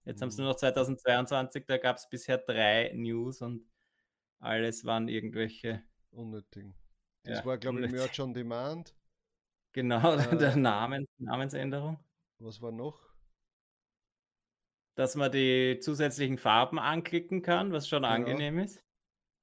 Jetzt 0.05 0.20
mhm. 0.20 0.22
haben 0.22 0.31
sie 0.31 0.42
nur 0.42 0.51
noch 0.53 0.57
2022, 0.57 1.66
da 1.66 1.77
gab 1.79 1.96
es 1.96 2.09
bisher 2.09 2.38
drei 2.38 2.92
News 2.94 3.42
und 3.42 3.68
alles 4.40 4.85
waren 4.85 5.09
irgendwelche 5.09 5.83
unnötigen. 6.11 6.74
Das 7.24 7.40
ja, 7.40 7.44
war, 7.44 7.59
glaube 7.59 7.85
ich, 7.85 7.90
Merch 7.90 8.20
on 8.20 8.33
Demand. 8.33 8.94
Genau, 9.72 10.14
äh, 10.16 10.37
der 10.37 10.57
Namen, 10.57 11.07
Namensänderung. 11.18 12.03
Was 12.38 12.61
war 12.62 12.72
noch? 12.72 13.08
Dass 14.98 15.14
man 15.14 15.30
die 15.30 15.78
zusätzlichen 15.80 16.38
Farben 16.38 16.80
anklicken 16.80 17.40
kann, 17.40 17.70
was 17.70 17.88
schon 17.88 18.02
genau. 18.02 18.14
angenehm 18.14 18.58
ist 18.58 18.82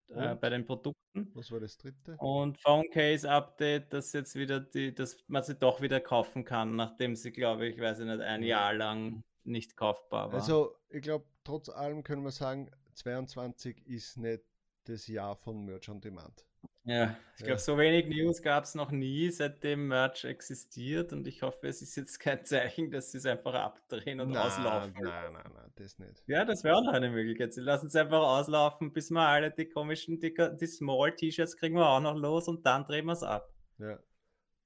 äh, 0.10 0.36
bei 0.36 0.50
den 0.50 0.66
Produkten. 0.66 1.32
Was 1.34 1.50
war 1.50 1.62
das 1.62 1.78
dritte? 1.78 2.18
Und 2.18 2.58
Phone 2.58 2.90
Case 2.92 3.30
Update, 3.32 3.94
dass 3.94 4.12
jetzt 4.12 4.36
wieder 4.36 4.60
die, 4.60 4.94
dass 4.94 5.16
man 5.28 5.44
sie 5.44 5.56
doch 5.56 5.80
wieder 5.80 6.02
kaufen 6.02 6.44
kann, 6.44 6.76
nachdem 6.76 7.16
sie, 7.16 7.32
glaube 7.32 7.68
ich, 7.68 7.80
weiß 7.80 8.00
ich 8.00 8.06
nicht, 8.06 8.20
ein 8.20 8.44
Jahr 8.44 8.74
lang 8.74 9.24
nicht 9.46 9.78
kaufbar 9.78 10.28
war. 10.28 10.34
Also 10.34 10.76
ich 10.90 11.02
glaube, 11.02 11.24
trotz 11.46 11.70
allem 11.70 12.04
können 12.04 12.24
wir 12.24 12.32
sagen, 12.32 12.70
22 12.96 13.88
ist 13.88 14.18
nicht 14.18 14.44
das 14.84 15.08
Jahr 15.08 15.38
von 15.38 15.64
Merch 15.64 15.88
on 15.88 16.02
Demand. 16.02 16.46
Ja, 16.86 17.18
ich 17.38 17.44
glaube, 17.44 17.60
so 17.60 17.78
wenig 17.78 18.08
News 18.08 18.44
gab 18.44 18.64
es 18.64 18.76
noch 18.76 18.92
nie, 18.92 19.30
seitdem 19.32 19.88
Merch 19.88 20.24
existiert 20.24 21.12
und 21.14 21.26
ich 21.26 21.42
hoffe, 21.42 21.68
es 21.68 21.82
ist 21.82 21.96
jetzt 21.96 22.20
kein 22.20 22.46
Zeichen, 22.46 22.92
dass 22.92 23.12
sie 23.12 23.18
es 23.18 23.26
einfach 23.26 23.56
abdrehen 23.56 24.20
und 24.20 24.38
auslaufen. 24.38 24.94
Nein, 25.02 25.34
nein, 25.34 25.52
nein, 25.54 25.72
das 25.76 25.98
nicht. 25.98 26.24
Ja, 26.28 26.46
das 26.46 26.64
wäre 26.64 26.76
auch 26.76 26.84
noch 26.84 26.94
eine 26.94 27.10
Möglichkeit. 27.10 27.54
Sie 27.56 27.62
lassen 27.62 27.88
es 27.88 27.96
einfach 27.96 28.22
auslaufen, 28.22 28.94
bis 28.94 29.10
wir 29.10 29.22
alle 29.22 29.50
die 29.50 29.66
komischen, 29.66 30.20
die, 30.20 30.34
die 30.34 30.68
Small-T-Shirts 30.68 31.58
kriegen 31.58 31.76
wir 31.76 31.90
auch 31.90 32.02
noch 32.02 32.16
los 32.16 32.48
und 32.48 32.66
dann 32.66 32.86
drehen 32.86 33.06
wir 33.06 33.14
es 33.14 33.24
ab. 33.24 33.52
Ja. 33.80 34.00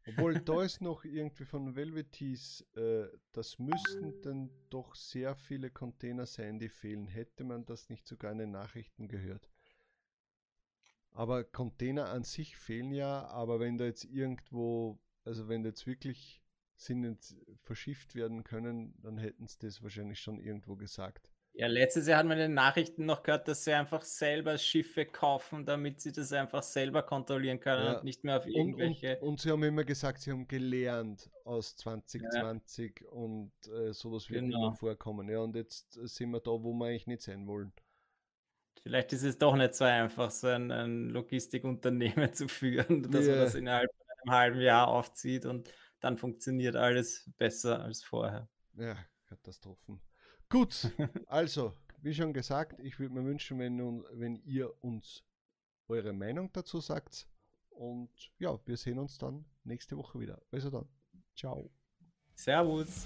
Obwohl, 0.07 0.39
da 0.41 0.63
ist 0.63 0.81
noch 0.81 1.05
irgendwie 1.05 1.45
von 1.45 1.75
Velvetees, 1.75 2.67
äh, 2.75 3.05
das 3.31 3.59
müssten 3.59 4.21
dann 4.21 4.49
doch 4.69 4.95
sehr 4.95 5.35
viele 5.35 5.69
Container 5.69 6.25
sein, 6.25 6.59
die 6.59 6.69
fehlen. 6.69 7.07
Hätte 7.07 7.43
man 7.43 7.65
das 7.65 7.89
nicht 7.89 8.07
sogar 8.07 8.31
in 8.31 8.39
den 8.39 8.51
Nachrichten 8.51 9.07
gehört? 9.07 9.49
Aber 11.11 11.43
Container 11.43 12.09
an 12.09 12.23
sich 12.23 12.55
fehlen 12.57 12.91
ja, 12.93 13.27
aber 13.27 13.59
wenn 13.59 13.77
da 13.77 13.85
jetzt 13.85 14.05
irgendwo, 14.05 14.99
also 15.25 15.47
wenn 15.47 15.63
da 15.63 15.69
jetzt 15.69 15.85
wirklich 15.87 16.41
sind 16.75 17.03
jetzt 17.03 17.35
verschifft 17.63 18.15
werden 18.15 18.43
können, 18.45 18.93
dann 19.01 19.17
hätten 19.17 19.47
sie 19.47 19.57
das 19.59 19.83
wahrscheinlich 19.83 20.19
schon 20.21 20.39
irgendwo 20.39 20.75
gesagt. 20.77 21.33
Ja, 21.51 21.67
letztes 21.67 22.07
Jahr 22.07 22.19
hat 22.19 22.25
man 22.25 22.37
in 22.37 22.43
den 22.43 22.53
Nachrichten 22.53 23.05
noch 23.05 23.21
gehört, 23.21 23.49
dass 23.49 23.65
sie 23.65 23.73
einfach 23.73 24.03
selber 24.03 24.57
Schiffe 24.57 25.05
kaufen, 25.05 25.65
damit 25.65 25.99
sie 25.99 26.13
das 26.13 26.31
einfach 26.31 26.63
selber 26.63 27.03
kontrollieren 27.03 27.59
können 27.59 27.83
Ja. 27.85 27.97
und 27.97 28.05
nicht 28.05 28.23
mehr 28.23 28.37
auf 28.37 28.45
Und, 28.45 28.53
irgendwelche. 28.55 29.17
und, 29.19 29.27
und 29.27 29.41
sie 29.41 29.51
haben 29.51 29.63
immer 29.63 29.83
gesagt, 29.83 30.21
sie 30.21 30.31
haben 30.31 30.47
gelernt 30.47 31.29
aus 31.43 31.75
2020 31.75 33.03
und 33.11 33.51
äh, 33.67 33.91
sowas 33.93 34.29
wird 34.29 34.43
Genau. 34.43 34.67
immer 34.67 34.75
vorkommen. 34.75 35.27
Ja, 35.27 35.39
und 35.39 35.55
jetzt 35.55 35.93
sind 35.93 36.29
wir 36.31 36.39
da, 36.39 36.51
wo 36.51 36.71
wir 36.73 36.85
eigentlich 36.85 37.07
nicht 37.07 37.23
sein 37.23 37.45
wollen. 37.45 37.73
Vielleicht 38.83 39.13
ist 39.13 39.23
es 39.23 39.37
doch 39.37 39.55
nicht 39.55 39.75
so 39.75 39.83
einfach, 39.85 40.31
so 40.31 40.47
ein, 40.47 40.71
ein 40.71 41.09
Logistikunternehmen 41.09 42.33
zu 42.33 42.47
führen, 42.47 43.03
dass 43.03 43.25
man 43.25 43.35
Ja. 43.35 43.35
das 43.43 43.55
innerhalb 43.55 43.91
von 43.95 44.07
einem 44.21 44.31
halben 44.37 44.61
Jahr 44.61 44.87
aufzieht 44.87 45.45
und 45.45 45.71
dann 45.99 46.17
funktioniert 46.17 46.75
alles 46.75 47.29
besser 47.37 47.81
als 47.81 48.03
vorher. 48.03 48.47
Ja, 48.75 48.97
Katastrophen. 49.25 49.99
Gut, 50.49 50.89
also, 51.27 51.73
wie 52.01 52.13
schon 52.13 52.33
gesagt, 52.33 52.79
ich 52.79 52.99
würde 52.99 53.13
mir 53.13 53.25
wünschen, 53.25 53.59
wenn, 53.59 53.77
wenn 54.13 54.37
ihr 54.45 54.71
uns 54.83 55.23
eure 55.87 56.13
Meinung 56.13 56.51
dazu 56.53 56.79
sagt. 56.79 57.27
Und 57.69 58.09
ja, 58.39 58.59
wir 58.65 58.77
sehen 58.77 58.99
uns 58.99 59.17
dann 59.17 59.45
nächste 59.63 59.97
Woche 59.97 60.19
wieder. 60.19 60.41
Also 60.51 60.69
dann, 60.69 60.87
ciao. 61.35 61.71
Servus! 62.35 63.05